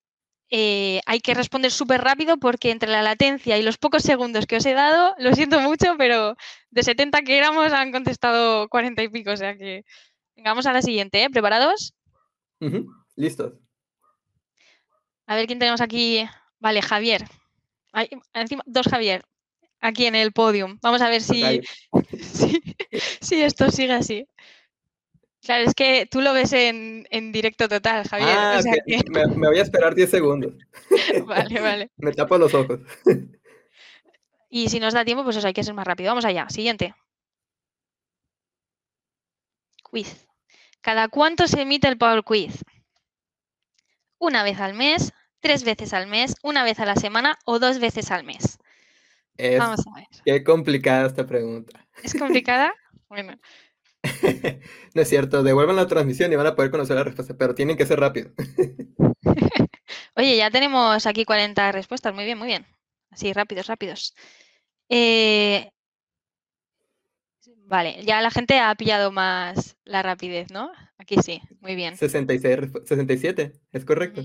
[0.50, 4.56] eh, hay que responder súper rápido porque entre la latencia y los pocos segundos que
[4.56, 6.36] os he dado, lo siento mucho, pero
[6.70, 9.84] de 70 que éramos han contestado 40 y pico, o sea que
[10.36, 11.30] vengamos a la siguiente, ¿eh?
[11.30, 11.94] ¿Preparados?
[13.16, 13.54] Listos.
[15.26, 16.24] A ver quién tenemos aquí.
[16.60, 17.24] Vale, Javier.
[17.96, 19.24] Hay, encima, dos Javier
[19.80, 20.78] aquí en el podium.
[20.82, 21.62] Vamos a ver si,
[23.22, 24.28] si, esto sigue así.
[25.42, 28.36] Claro, es que tú lo ves en, directo total, Javier.
[28.36, 28.60] Ah,
[29.08, 30.52] me, voy a esperar 10 segundos.
[31.26, 31.90] vale, vale.
[31.96, 32.80] me tapo los ojos.
[34.50, 36.10] y si nos da tiempo, pues eso hay que ser más rápido.
[36.10, 36.50] Vamos allá.
[36.50, 36.94] Siguiente.
[39.82, 40.26] Quiz.
[40.82, 42.62] ¿Cada cuánto se emite el Power Quiz?
[44.18, 47.78] Una vez al mes, tres veces al mes, una vez a la semana o dos
[47.78, 48.58] veces al mes?
[49.58, 50.06] Vamos a ver.
[50.24, 51.86] Qué complicada esta pregunta.
[52.02, 52.74] ¿Es complicada?
[53.08, 53.38] bueno.
[54.94, 57.76] no es cierto, devuelvan la transmisión y van a poder conocer la respuesta, pero tienen
[57.76, 58.30] que ser rápido.
[60.16, 62.66] Oye, ya tenemos aquí 40 respuestas, muy bien, muy bien.
[63.10, 64.14] Así, rápidos, rápidos.
[64.88, 65.70] Eh,
[67.64, 70.70] vale, ya la gente ha pillado más la rapidez, ¿no?
[70.98, 71.96] Aquí sí, muy bien.
[71.96, 74.22] 66, 67, es correcto.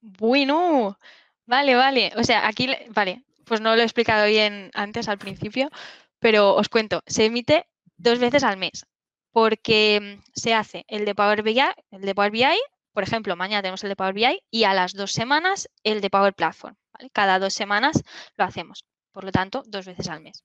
[0.00, 0.98] Bueno,
[1.46, 2.12] vale, vale.
[2.16, 5.70] O sea, aquí, vale, pues no lo he explicado bien antes al principio,
[6.18, 8.86] pero os cuento, se emite dos veces al mes
[9.32, 12.44] porque mm, se hace el de Power BI, el de Power BI,
[12.92, 16.10] por ejemplo, mañana tenemos el de Power BI y a las dos semanas el de
[16.10, 16.74] Power Platform.
[17.12, 18.02] Cada dos semanas
[18.36, 20.42] lo hacemos, por lo tanto, dos veces al mes.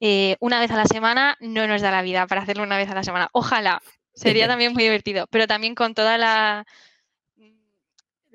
[0.00, 2.90] Eh, una vez a la semana no nos da la vida para hacerlo una vez
[2.90, 3.28] a la semana.
[3.32, 3.80] Ojalá,
[4.14, 6.66] sería también muy divertido, pero también con toda la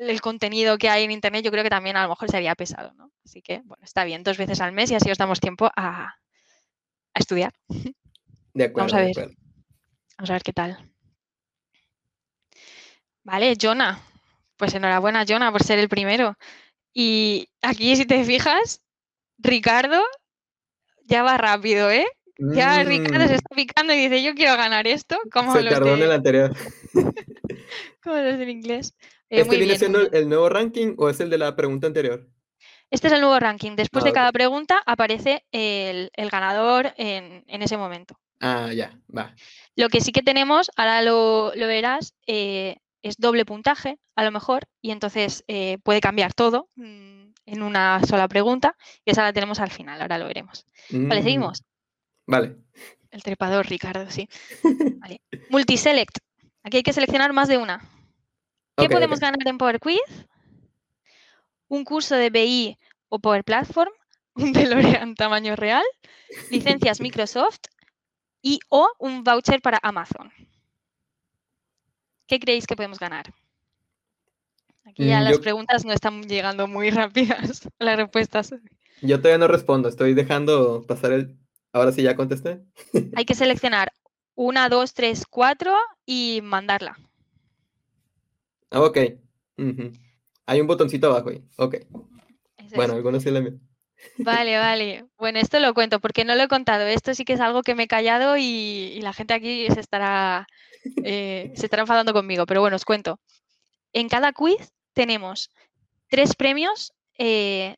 [0.09, 2.93] el contenido que hay en internet, yo creo que también a lo mejor sería pesado,
[2.93, 3.11] ¿no?
[3.23, 6.15] Así que, bueno, está bien, dos veces al mes y así os damos tiempo a,
[7.13, 7.53] estudiar.
[8.53, 8.91] De acuerdo.
[8.91, 9.35] Vamos a ver.
[10.17, 10.91] Vamos a ver qué tal.
[13.23, 14.01] Vale, Jonah,
[14.57, 16.35] Pues enhorabuena, Jonah, por ser el primero.
[16.93, 18.81] Y aquí, si te fijas,
[19.37, 20.01] Ricardo
[21.05, 22.07] ya va rápido, ¿eh?
[22.37, 23.35] Ya Ricardo se mm.
[23.35, 25.17] está picando y dice, yo quiero ganar esto.
[25.31, 26.55] Como se tardó en el anterior.
[28.03, 28.95] como los del inglés.
[29.31, 32.27] Eh, ¿Este viene siendo el nuevo ranking o es el de la pregunta anterior?
[32.89, 33.77] Este es el nuevo ranking.
[33.77, 38.19] Después ah, de cada pregunta aparece el, ganador en, ese momento.
[38.41, 39.33] Ah, ya, va.
[39.77, 44.67] Lo que sí que tenemos, ahora lo, verás, eh, es doble puntaje, a lo mejor,
[44.81, 48.75] y entonces eh, puede cambiar todo mm, en una sola pregunta,
[49.05, 50.65] y esa la tenemos al final, ahora lo veremos.
[50.89, 51.23] Vale, mm.
[51.23, 51.63] seguimos.
[52.27, 52.57] Vale.
[53.11, 54.27] El trepador, Ricardo, sí.
[54.99, 55.21] Vale.
[55.49, 56.17] Multiselect.
[56.63, 57.81] Aquí hay que seleccionar más de una.
[58.81, 60.25] ¿Qué podemos ganar en Power Quiz?
[61.67, 62.77] Un curso de BI
[63.09, 63.91] o Power Platform,
[64.35, 65.83] un DeLorean tamaño real,
[66.49, 67.59] licencias Microsoft
[68.41, 70.31] y o un voucher para Amazon.
[72.27, 73.31] ¿Qué creéis que podemos ganar?
[74.83, 78.55] Aquí ya mm, las preguntas no están llegando muy rápidas, las respuestas.
[79.01, 81.37] Yo todavía no respondo, estoy dejando pasar el...
[81.73, 82.61] Ahora sí ya contesté.
[83.15, 83.93] Hay que seleccionar
[84.35, 85.73] una, dos, tres, cuatro
[86.05, 86.97] y mandarla.
[88.71, 88.97] Ah, ok.
[90.47, 91.43] Hay un botoncito abajo ahí.
[91.57, 91.75] Ok.
[92.73, 93.59] bueno, algunos sí le
[94.17, 95.05] Vale, vale.
[95.17, 96.85] Bueno, esto lo cuento porque no lo he contado.
[96.87, 100.47] Esto sí que es algo que me he callado y, la gente aquí se estará,
[101.03, 102.45] eh, se estará enfadando conmigo.
[102.45, 103.19] Pero bueno, os cuento.
[103.93, 105.49] En cada quiz tenemos
[106.07, 107.75] tres premios eh,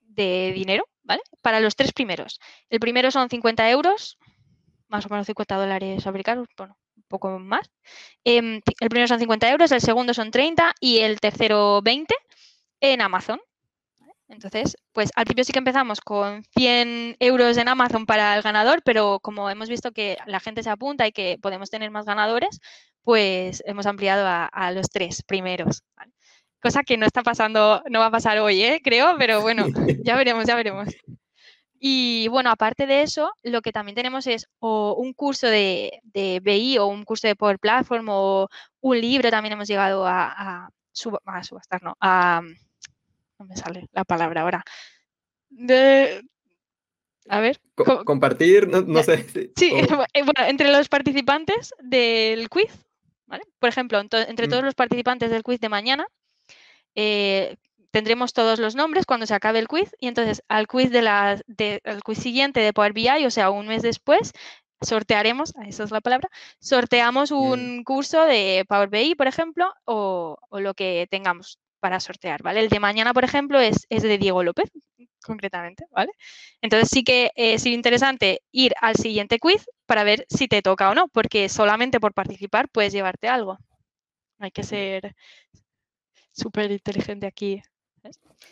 [0.00, 1.22] de dinero, ¿vale?
[1.42, 2.38] Para los tres primeros.
[2.70, 4.16] El primero son 50 euros,
[4.88, 6.76] más o menos 50 dólares americanos, bueno,
[7.10, 7.70] poco más.
[8.24, 12.14] Em, el primero son 50 euros, el segundo son 30 y el tercero 20
[12.80, 13.40] en Amazon.
[14.28, 18.80] Entonces, pues al principio sí que empezamos con 100 euros en Amazon para el ganador,
[18.84, 22.60] pero como hemos visto que la gente se apunta y que podemos tener más ganadores,
[23.02, 25.82] pues hemos ampliado a, los tres primeros.
[26.62, 28.80] Cosa que no está pasando, no va a pasar hoy, ¿eh?
[28.84, 29.66] creo, pero bueno,
[30.04, 30.88] ya veremos, ya veremos.
[31.82, 36.38] Y bueno, aparte de eso, lo que también tenemos es o un curso de, de
[36.40, 38.48] BI o un curso de Power Platform o
[38.80, 42.42] un libro, también hemos llegado a, subastar, no, a,
[43.38, 44.62] no me sale la palabra ahora.
[45.48, 46.22] De,
[47.30, 47.58] a ver.
[48.04, 49.26] compartir, no, sé.
[49.56, 49.72] Sí,
[50.12, 52.72] eh, bueno, entre los participantes del quiz,
[53.24, 53.44] ¿vale?
[53.58, 54.66] Por ejemplo, entre todos mm.
[54.66, 56.06] los participantes del quiz de mañana,
[56.94, 57.56] eh,
[57.90, 61.40] tendremos todos los nombres cuando se acabe el quiz y entonces al quiz, de la,
[62.04, 64.32] quiz siguiente de Power BI, o sea, un mes después,
[64.80, 66.28] sortearemos, esa es la palabra,
[66.60, 72.60] sorteamos un curso de Power BI, por ejemplo, o, lo que tengamos para sortear, ¿vale?
[72.60, 74.70] El de mañana, por ejemplo, es, es de Diego López,
[75.24, 76.12] concretamente, ¿vale?
[76.60, 80.94] Entonces sí que es interesante ir al siguiente quiz para ver si te toca o
[80.94, 83.58] no, porque solamente por participar puedes llevarte algo.
[84.38, 85.14] Hay que ser
[86.32, 87.62] súper inteligente aquí.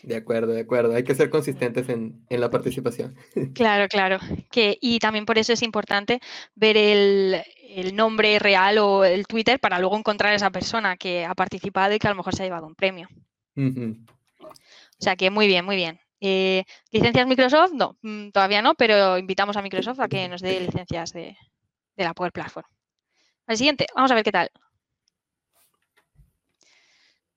[0.03, 0.95] De acuerdo, de acuerdo.
[0.95, 3.17] Hay que ser consistentes en, la participación.
[3.55, 4.19] Claro, claro.
[4.51, 6.21] Que, y también por eso es importante
[6.55, 7.45] ver el,
[7.95, 11.99] nombre real o el Twitter para luego encontrar a esa persona que ha participado y
[11.99, 13.09] que a lo mejor se ha llevado un premio.
[13.57, 16.01] O sea que muy bien, muy bien.
[16.21, 17.73] Eh, ¿Licencias Microsoft?
[17.73, 21.37] No, mm, todavía no, pero invitamos a Microsoft a que nos dé licencias de,
[21.97, 22.67] de la Power Platform.
[23.47, 24.51] Al siguiente, vamos a ver qué tal.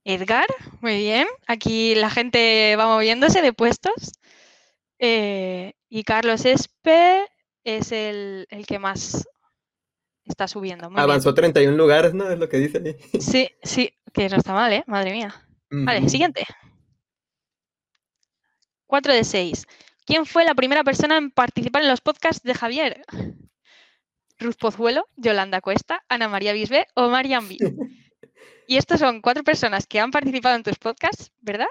[0.04, 0.48] Edgar,
[0.82, 1.28] muy bien.
[1.48, 4.14] Aquí la gente va moviéndose de puestos.
[5.00, 7.28] Eh, y Carlos Espe
[7.64, 9.28] es el, que más
[10.26, 10.90] está subiendo.
[10.96, 12.30] Avanzó 31 lugares, ¿no?
[12.30, 13.22] Es lo que dice ahí.
[13.22, 14.84] Sí, sí, que no está mal, ¿eh?
[14.88, 15.48] Madre mía.
[15.70, 16.46] Vale, siguiente.
[18.88, 19.68] 4 de 6.
[20.06, 23.06] ¿Quién fue la primera persona en participar en los podcasts de Javier?
[24.40, 27.58] Ruth Pozuelo, Yolanda Cuesta, Ana María Bisbé o Marian B.
[28.72, 31.68] Y estos son cuatro personas que han participado en tus podcasts, ¿verdad?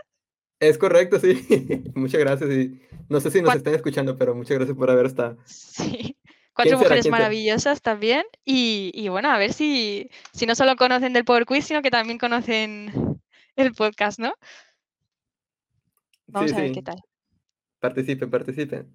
[0.59, 1.33] Es correcto, sí.
[1.95, 2.51] muchas gracias.
[2.51, 2.79] Y
[3.09, 5.39] no sé si nos están escuchando, pero muchas gracias por haber estado.
[5.47, 6.15] Sí.
[6.53, 8.25] Cuatro mujeres maravillosas también.
[8.45, 12.19] Y, bueno, a ver si, si no solo conocen del Power Quiz, sino que también
[12.19, 12.93] conocen
[13.57, 14.35] el podcast, ¿no?
[16.27, 17.01] Vamos a ver qué tal.
[17.79, 18.95] Participen, participen.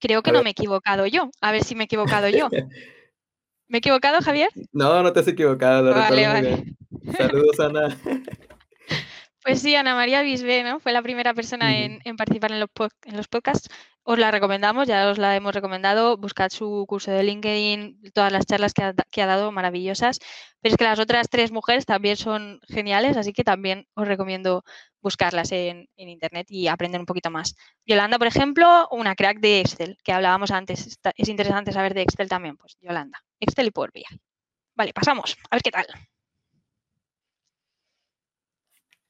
[0.00, 1.30] Creo que no me he equivocado yo.
[1.42, 2.48] A ver si me he equivocado yo.
[3.68, 4.48] ¿Me he equivocado, Javier?
[4.72, 5.92] No, no te has equivocado.
[5.92, 6.76] vale, vale.
[7.16, 7.96] Saludos, Ana.
[9.46, 10.80] Pues sí, Ana María Bisbé, ¿no?
[10.80, 12.68] Fue la primera persona en, participar en los,
[13.04, 13.68] en los, podcasts.
[14.02, 16.16] Os la recomendamos, ya os la hemos recomendado.
[16.16, 18.82] Buscad su curso de LinkedIn, todas las charlas que
[19.22, 20.18] ha, dado, maravillosas.
[20.60, 24.64] Pero es que las otras tres mujeres también son geniales, así que también os recomiendo
[25.00, 27.54] buscarlas en, Internet y aprender un poquito más.
[27.86, 30.98] Yolanda, por ejemplo, una crack de Excel, que hablábamos antes.
[31.16, 33.22] es interesante saber de Excel también, pues Yolanda.
[33.38, 34.02] Excel y Power BI.
[34.74, 35.36] Vale, pasamos.
[35.50, 35.86] A ver qué tal.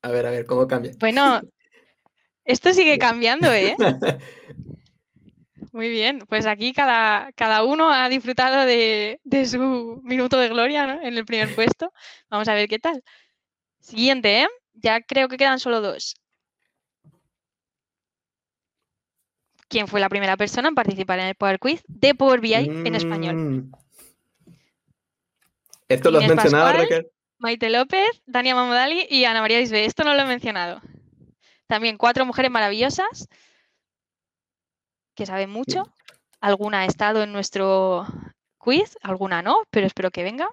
[0.07, 0.93] A ver, a ver, ¿cómo cambia?
[1.01, 1.41] Bueno,
[2.45, 3.75] esto sigue cambiando, ¿eh?
[5.73, 9.19] Muy bien, pues aquí cada, cada uno ha disfrutado de,
[9.51, 11.03] su minuto de gloria ¿no?
[11.03, 11.93] en el primer puesto.
[12.31, 13.03] Vamos a ver qué tal.
[13.81, 14.49] Siguiente, ¿eh?
[14.75, 16.15] Ya creo que quedan solo dos.
[19.67, 22.95] ¿Quién fue la primera persona en participar en el Power Quiz de Power BI en
[22.95, 23.35] español?
[23.35, 23.73] Mm.
[25.89, 27.11] Esto lo has mencionado, Raquel.
[27.39, 29.85] Maite López, Dania Mamodali y Ana María Isbe.
[29.85, 30.81] Esto no lo he mencionado.
[31.67, 33.29] También cuatro mujeres maravillosas
[35.15, 35.85] que saben mucho.
[36.41, 38.07] Alguna ha estado en nuestro
[38.59, 40.49] quiz, alguna no, pero espero que venga.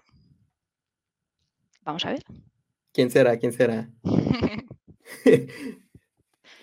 [1.82, 2.24] Vamos a ver.
[2.94, 3.38] ¿Quién será?
[3.38, 3.90] ¿Quién será?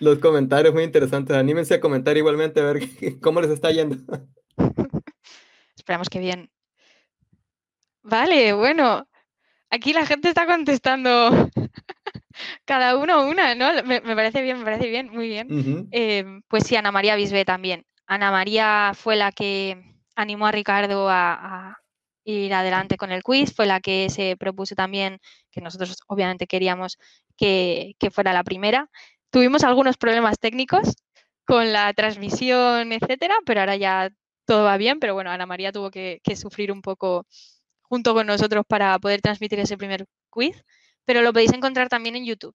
[0.01, 1.37] Los comentarios muy interesantes.
[1.37, 2.81] Anímense a comentar igualmente a ver
[3.21, 3.97] cómo les está yendo.
[5.77, 6.51] Esperamos que bien.
[8.03, 9.07] Vale, bueno.
[9.71, 11.31] Aquí la gente está contestando
[12.65, 13.83] cada uno una, ¿no?
[13.85, 15.89] Me, parece bien, me parece bien, muy bien.
[15.93, 17.87] Eh, pues sí, Ana María Bisbe también.
[18.07, 21.79] Ana María fue la que animó a Ricardo a,
[22.25, 26.99] ir adelante con el quiz, fue la que se propuso también, que nosotros obviamente queríamos
[27.37, 28.91] que, fuera la primera.
[29.31, 30.97] Tuvimos algunos problemas técnicos
[31.45, 34.11] con la transmisión, etcétera, pero ahora ya
[34.45, 37.27] todo va bien, pero bueno, Ana María tuvo que, sufrir un poco
[37.91, 40.65] junto con nosotros para poder transmitir ese primer quiz,
[41.05, 42.55] pero lo podéis encontrar también en YouTube.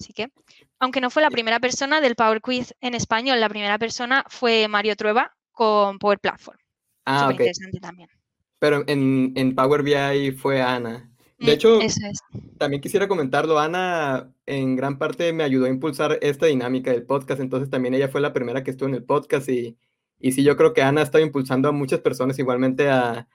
[0.00, 0.32] Así que,
[0.80, 4.66] aunque no fue la primera persona del Power Quiz en español, la primera persona fue
[4.66, 6.58] Mario Trueba con Power Platform.
[7.06, 8.08] Ah, interesante también.
[8.58, 11.08] Pero en, Power BI fue Ana.
[11.38, 11.78] De mm, hecho,
[12.58, 17.40] también quisiera comentarlo, Ana en gran parte me ayudó a impulsar esta dinámica del podcast,
[17.40, 19.78] entonces también ella fue la primera que estuvo en el podcast y,
[20.18, 23.28] y sí, yo creo que Ana ha estado impulsando a muchas personas igualmente a,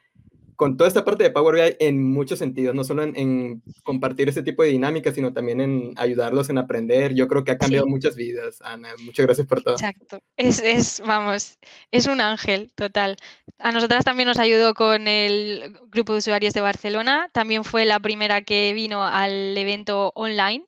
[0.59, 4.43] con toda esta parte de Power BI en muchos sentidos, no solo en, compartir ese
[4.43, 7.13] tipo de dinámicas, sino también en ayudarlos en aprender.
[7.13, 8.89] Yo creo que ha cambiado muchas vidas, Ana.
[9.05, 9.75] Muchas gracias por todo.
[9.75, 10.19] Exacto.
[10.35, 11.57] Es, es, vamos,
[11.91, 13.15] es un ángel total.
[13.57, 17.29] A nosotras también nos ayudó con el grupo de usuarios de Barcelona.
[17.31, 20.65] También fue la primera que vino al evento online,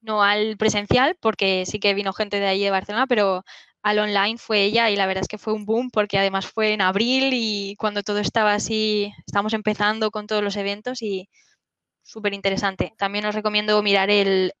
[0.00, 3.44] no al presencial, porque sí que vino gente de ahí de Barcelona, pero
[3.82, 6.72] al online fue ella y la verdad es que fue un boom porque además fue
[6.72, 11.28] en abril y cuando todo estaba así, estamos empezando con todos los eventos y
[12.02, 12.92] súper interesante.
[12.96, 14.52] También os recomiendo mirar el,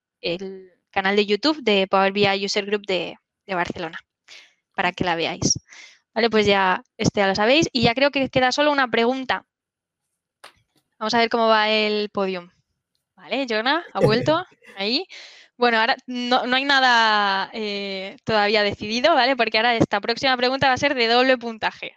[0.90, 3.16] canal de YouTube de Power BI User Group de,
[3.46, 3.98] Barcelona
[4.74, 5.58] para que la veáis.
[6.14, 9.44] Vale, pues ya este ya lo sabéis y ya creo que queda solo una pregunta.
[10.98, 12.48] Vamos a ver cómo va el podium.
[13.14, 14.42] Vale, Jonah, ha vuelto
[14.76, 15.06] ahí.
[15.56, 19.36] Bueno, ahora no, hay nada eh, todavía decidido, ¿vale?
[19.36, 21.94] Porque ahora esta próxima pregunta va a ser de doble puntaje.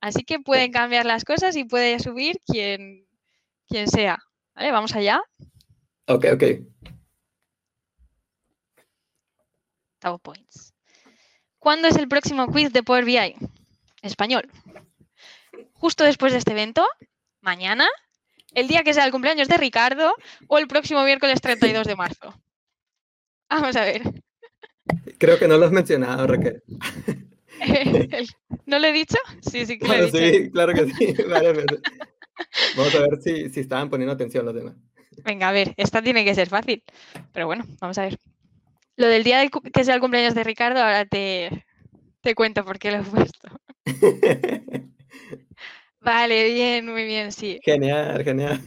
[0.00, 3.06] Así que pueden cambiar las cosas y puede subir quien,
[3.66, 4.18] quien sea.
[4.54, 4.70] ¿Vale?
[4.70, 5.20] Vamos allá.
[6.06, 6.42] Ok, ok.
[9.98, 10.74] Top points.
[11.58, 13.34] ¿Cuándo es el próximo quiz de Power BI?
[14.02, 14.48] Español.
[15.72, 16.86] Justo después de este evento,
[17.40, 17.86] mañana,
[18.54, 20.14] el día que sea el cumpleaños de Ricardo
[20.46, 22.34] o el próximo miércoles 32 de marzo.
[23.50, 24.02] Vamos a ver.
[25.18, 26.62] Creo que no lo has mencionado, Raquel.
[28.66, 29.16] ¿No lo he dicho?
[29.40, 30.08] Sí, sí, claro.
[30.08, 31.14] Sí, claro que sí.
[32.76, 34.74] Vamos a ver si, si estaban poniendo atención los demás.
[35.24, 36.82] Venga, a ver, esta tiene que ser fácil.
[37.32, 38.18] Pero bueno, vamos a ver.
[38.96, 41.64] Lo del día que sea el cumpleaños de Ricardo, ahora te,
[42.20, 43.48] te cuento por qué lo he puesto.
[46.00, 47.58] vale, bien, muy bien, sí.
[47.64, 48.60] Genial, genial.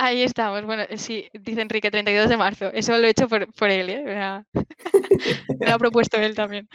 [0.00, 0.64] Ahí estamos.
[0.64, 2.70] Bueno, sí, dice Enrique, 32 de marzo.
[2.72, 4.44] Eso lo he hecho por, él, ¿eh?
[5.58, 6.68] Me lo ha propuesto él también.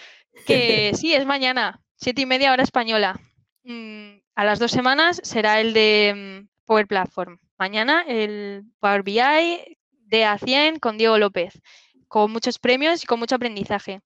[0.46, 3.18] Que sí, es mañana, siete y media hora española.
[3.64, 7.38] Mm, a las dos semanas será el de mm, Power Platform.
[7.58, 11.62] Mañana el Power BI de A100 con Diego López,
[12.10, 14.02] con muchos premios y con mucho aprendizaje.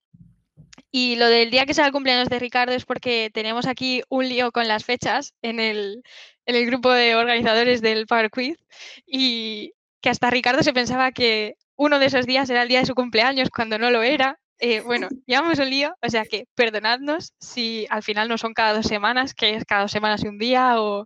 [0.92, 4.28] Y lo del día que sea el cumpleaños de Ricardo es porque tenemos aquí un
[4.28, 6.04] lío con las fechas en el,
[6.46, 8.58] en el grupo de organizadores del Power Quiz
[9.06, 12.86] y que hasta Ricardo se pensaba que uno de esos días era el día de
[12.86, 14.40] su cumpleaños cuando no lo era.
[14.60, 18.74] Eh, bueno, llevamos un lío, o sea que perdonadnos si al final no son cada
[18.74, 21.06] dos semanas, que es cada dos semanas y un día o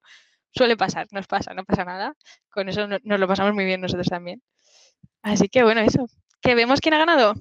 [0.53, 2.13] suele pasar, nos pasa, no pasa nada.
[2.49, 4.41] Con eso nos lo pasamos muy bien nosotros también.
[5.23, 6.07] Así que bueno, eso.
[6.41, 7.33] ¿Que vemos quién ha ganado?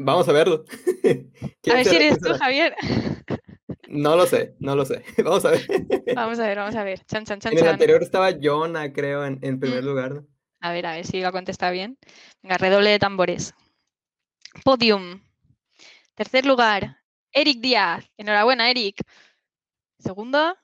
[0.00, 0.64] Vamos a verlo.
[1.70, 2.74] A ver si eres tú, Javier.
[3.90, 5.02] No lo sé, no lo sé.
[5.24, 5.66] Vamos a ver.
[6.14, 7.02] Vamos a ver, vamos a ver.
[7.06, 9.86] Chan, chan, chan, en el anterior estaba Jonah, creo, en, primer mm.
[9.86, 10.24] lugar.
[10.60, 11.96] A ver, a ver si lo contesta bien.
[12.42, 13.54] Venga, redoble de tambores.
[14.62, 15.22] Podium.
[16.14, 16.98] Tercer lugar,
[17.32, 18.04] Eric Díaz.
[18.18, 19.00] Enhorabuena, Eric.
[19.98, 20.54] Segundo,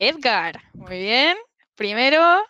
[0.00, 0.60] Edgar.
[0.72, 1.36] Muy bien.
[1.76, 2.42] Primero.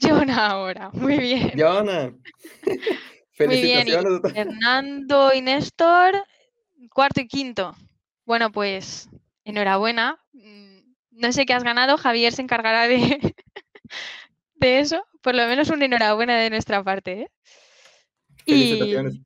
[0.00, 1.52] Jonah ahora, muy bien.
[1.56, 2.12] Jonah.
[3.32, 4.04] Felicitaciones.
[4.20, 4.22] Muy bien.
[4.34, 6.14] Fernando y Néstor,
[6.90, 7.74] cuarto y quinto.
[8.24, 9.08] Bueno, pues
[9.44, 10.20] enhorabuena.
[10.32, 10.78] Mm,
[11.10, 13.34] no sé qué has ganado, Javier se encargará de,
[14.54, 15.04] de eso.
[15.20, 17.22] Por lo menos una enhorabuena de nuestra parte.
[17.22, 17.30] ¿eh?
[18.46, 19.14] Felicitaciones.
[19.14, 19.24] Y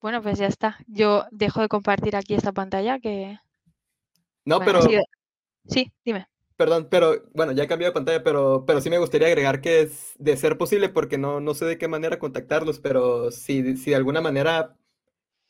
[0.00, 0.78] bueno, pues ya está.
[0.86, 3.38] Yo dejo de compartir aquí esta pantalla que.
[4.44, 4.80] No, pero.
[5.66, 6.28] Sí, dime.
[6.58, 9.82] Perdón, pero bueno, ya he cambiado de pantalla, pero, pero sí me gustaría agregar que
[9.82, 13.90] es de ser posible, porque no, no sé de qué manera contactarlos, pero si, si
[13.90, 14.74] de alguna manera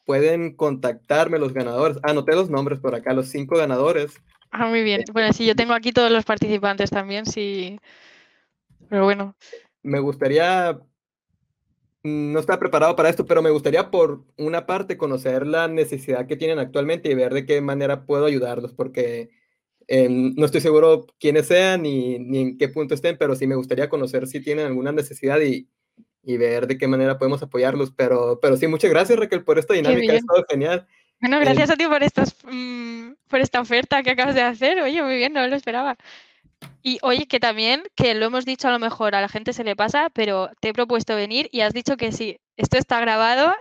[0.04, 1.96] pueden contactarme los ganadores.
[2.02, 4.20] Anoté los nombres por acá, los cinco ganadores.
[4.50, 5.02] Ah, muy bien.
[5.14, 7.80] Bueno, sí, yo tengo aquí todos los participantes también, sí.
[8.90, 9.34] Pero bueno.
[9.82, 10.78] Me gustaría,
[12.02, 16.36] no está preparado para esto, pero me gustaría por una parte conocer la necesidad que
[16.36, 19.30] tienen actualmente y ver de qué manera puedo ayudarlos, porque
[19.90, 23.88] Em, no estoy seguro quiénes sean ni, en qué punto estén, pero sí me gustaría
[23.88, 25.66] conocer si tienen alguna necesidad y,
[26.22, 27.90] ver de qué manera podemos apoyarlos.
[27.96, 30.86] Pero, pero sí, muchas gracias Raquel por esta dinámica, ha estado genial.
[31.20, 34.78] Bueno, gracias a ti por, estos, mm, por esta oferta que acabas de hacer.
[34.82, 35.96] Oye, muy bien, no lo esperaba.
[36.82, 39.64] Y oye, que también, que lo hemos dicho a lo mejor a la gente se
[39.64, 42.38] le pasa, pero te he propuesto venir y has dicho que sí.
[42.56, 43.54] Esto está grabado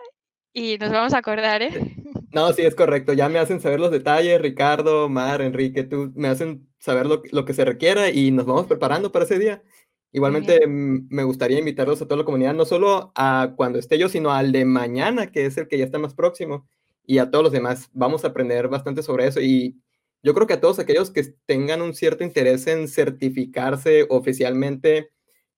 [0.57, 1.69] y nos vamos a acordar, ¿eh?
[2.33, 3.13] No, sí, es correcto.
[3.13, 7.45] Ya me hacen saber los detalles, Ricardo, Mar, Enrique, tú me hacen saber lo, lo
[7.45, 9.63] que se requiera y nos vamos preparando para ese día.
[10.11, 14.31] Igualmente me gustaría invitarlos a toda la comunidad, no solo a cuando esté yo, sino
[14.31, 16.67] al de mañana, que es el que ya está más próximo,
[17.05, 17.89] y a todos los demás.
[17.93, 19.79] Vamos a aprender bastante sobre eso y
[20.21, 25.11] yo creo que a todos aquellos que tengan un cierto interés en certificarse oficialmente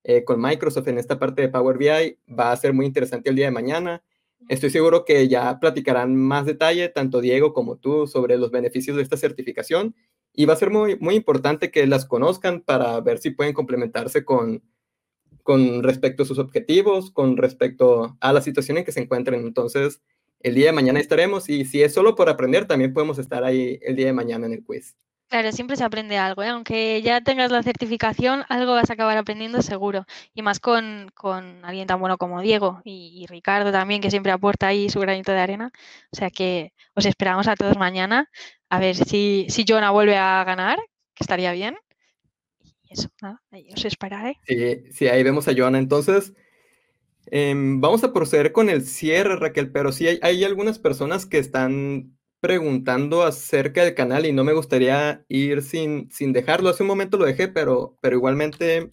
[0.04, 3.36] eh, con Microsoft en esta parte de Power BI, va a ser muy interesante el
[3.36, 4.04] día de mañana.
[4.48, 9.04] Estoy seguro que ya platicarán más detalle, tanto Diego como tú, sobre los beneficios de
[9.04, 9.96] esta certificación
[10.34, 14.24] y va a ser muy, muy importante que las conozcan para ver si pueden complementarse
[14.24, 14.64] con,
[15.44, 19.42] con respecto a sus objetivos, con respecto a la situación en que se encuentren.
[19.42, 20.02] Entonces,
[20.40, 23.80] el día de mañana estaremos y si es solo por aprender, también podemos estar ahí
[23.82, 24.96] el día de mañana en el quiz.
[25.30, 26.48] Claro, siempre se aprende algo, ¿eh?
[26.48, 30.08] aunque ya tengas la certificación, algo vas a acabar aprendiendo seguro.
[30.34, 31.12] Y más con,
[31.62, 35.40] alguien tan bueno como Diego y, Ricardo también, que siempre aporta ahí su granito de
[35.40, 35.72] arena.
[36.12, 38.28] O sea que os esperamos a todos mañana
[38.70, 40.80] a ver si, si Jonah vuelve a ganar,
[41.14, 41.78] que estaría bien.
[42.84, 44.36] Y eso, nada, ahí os esperaré.
[44.48, 45.78] Sí, sí, ahí vemos a Jonah.
[45.78, 46.34] Entonces,
[47.28, 51.38] em, vamos a proceder con el cierre, Raquel, pero sí hay, hay algunas personas que
[51.38, 56.70] están preguntando acerca del canal y no me gustaría ir sin, sin dejarlo.
[56.70, 58.90] Hace un momento lo dejé, pero, pero igualmente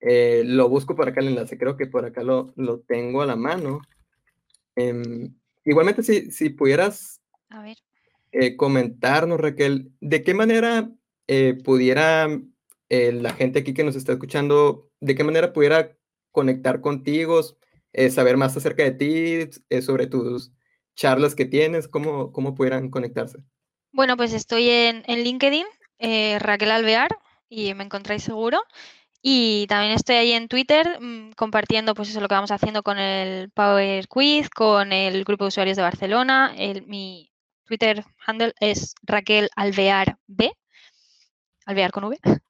[0.00, 1.58] eh, lo busco por acá el enlace.
[1.58, 3.80] Creo que por acá lo, lo tengo a la mano.
[4.76, 5.34] Em,
[5.64, 7.20] igualmente, si, si pudieras
[8.30, 10.90] eh, comentarnos, Raquel, ¿de qué manera
[11.26, 12.28] eh, pudiera
[12.90, 15.96] la gente aquí que nos está escuchando, de qué manera pudiera
[16.30, 17.40] conectar contigo,
[18.10, 20.52] saber más acerca de ti, sobre tus
[20.94, 23.38] charlas que tienes, ¿cómo, cómo pudieran conectarse?
[23.92, 25.66] Bueno, pues estoy en, LinkedIn,
[25.98, 27.10] eh, Raquel Alvear,
[27.48, 28.60] y me encontráis seguro.
[29.20, 32.98] Y también estoy ahí en Twitter mm, compartiendo pues eso lo que vamos haciendo con
[32.98, 36.54] el Power Quiz, con el grupo de usuarios de Barcelona.
[36.56, 37.30] El, mi
[37.64, 40.52] Twitter handle es Raquel Alvear B,
[41.66, 42.18] Alvear con V.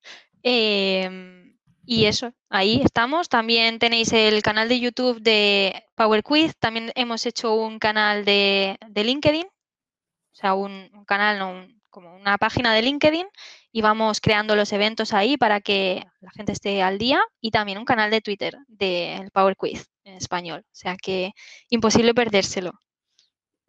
[0.44, 1.51] Em,
[1.92, 3.28] y eso, ahí estamos.
[3.28, 6.56] También tenéis el canal de YouTube de Power Quiz.
[6.58, 12.80] También hemos hecho un canal de, LinkedIn, o sea, un, canal, como una página de
[12.80, 13.26] LinkedIn,
[13.72, 17.20] y vamos creando los eventos ahí para que la gente esté al día.
[17.42, 20.60] Y también un canal de Twitter del Power Quiz en español.
[20.64, 21.32] O sea que
[21.68, 22.72] imposible perdérselo.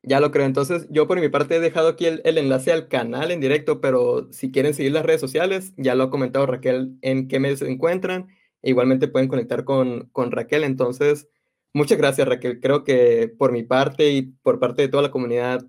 [0.06, 0.46] Ya lo creo.
[0.46, 4.28] Entonces, yo por mi parte he dejado aquí el, enlace al canal en directo, pero
[4.34, 7.70] si quieren seguir las redes sociales, ya lo ha comentado Raquel en qué medios se
[7.72, 8.28] encuentran.
[8.62, 10.66] E igualmente pueden conectar con, con Raquel.
[10.66, 11.30] Entonces,
[11.74, 12.60] muchas gracias, Raquel.
[12.60, 15.66] Creo que por mi parte y por parte de toda la comunidad,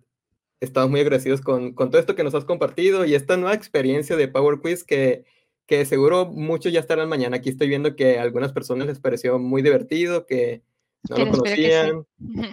[0.61, 4.17] estamos muy agradecidos con, con todo esto que nos has compartido y esta nueva experiencia
[4.17, 5.25] de Power Quiz que,
[5.67, 7.37] que seguro muchos ya estarán mañana.
[7.37, 10.63] Aquí estoy viendo que a algunas personas les pareció muy divertido, que
[11.11, 12.07] no lo conocían,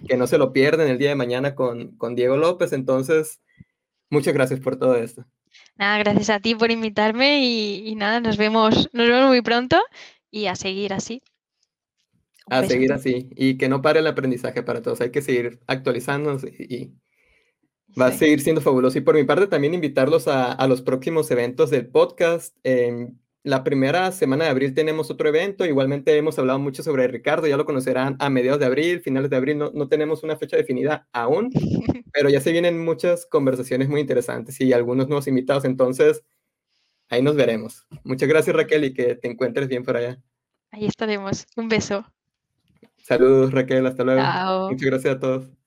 [0.08, 2.74] que, no se lo pierden el día de mañana con, con Diego López.
[2.74, 3.42] Entonces,
[4.10, 5.26] muchas gracias por todo esto.
[5.78, 9.78] Nada, gracias a ti por invitarme y, nada, nos vemos, nos vemos muy pronto
[10.30, 11.22] y a seguir así.
[12.48, 15.02] a seguir así y que no pare el aprendizaje para todos.
[15.02, 16.94] Hay que seguir actualizándonos y,
[18.00, 18.98] va a seguir siendo fabuloso.
[18.98, 22.56] Y por mi parte también invitarlos a, a los próximos eventos del podcast.
[23.44, 27.58] La primera semana de abril tenemos otro evento, igualmente hemos hablado mucho sobre Ricardo, ya
[27.58, 31.08] lo conocerán a mediados de abril, finales de abril, no, no tenemos una fecha definida
[31.12, 31.50] aún,
[32.14, 36.24] pero ya se vienen muchas conversaciones muy interesantes y algunos nuevos invitados, entonces
[37.10, 37.88] ahí nos veremos.
[38.04, 40.22] Muchas gracias Raquel y que te encuentres bien por allá.
[40.72, 41.46] Ahí estaremos.
[41.58, 42.06] Un beso.
[42.98, 43.86] Saludos, Raquel.
[43.86, 44.22] Hasta luego.
[44.22, 44.70] Chao.
[44.70, 45.61] Muchas gracias a todos.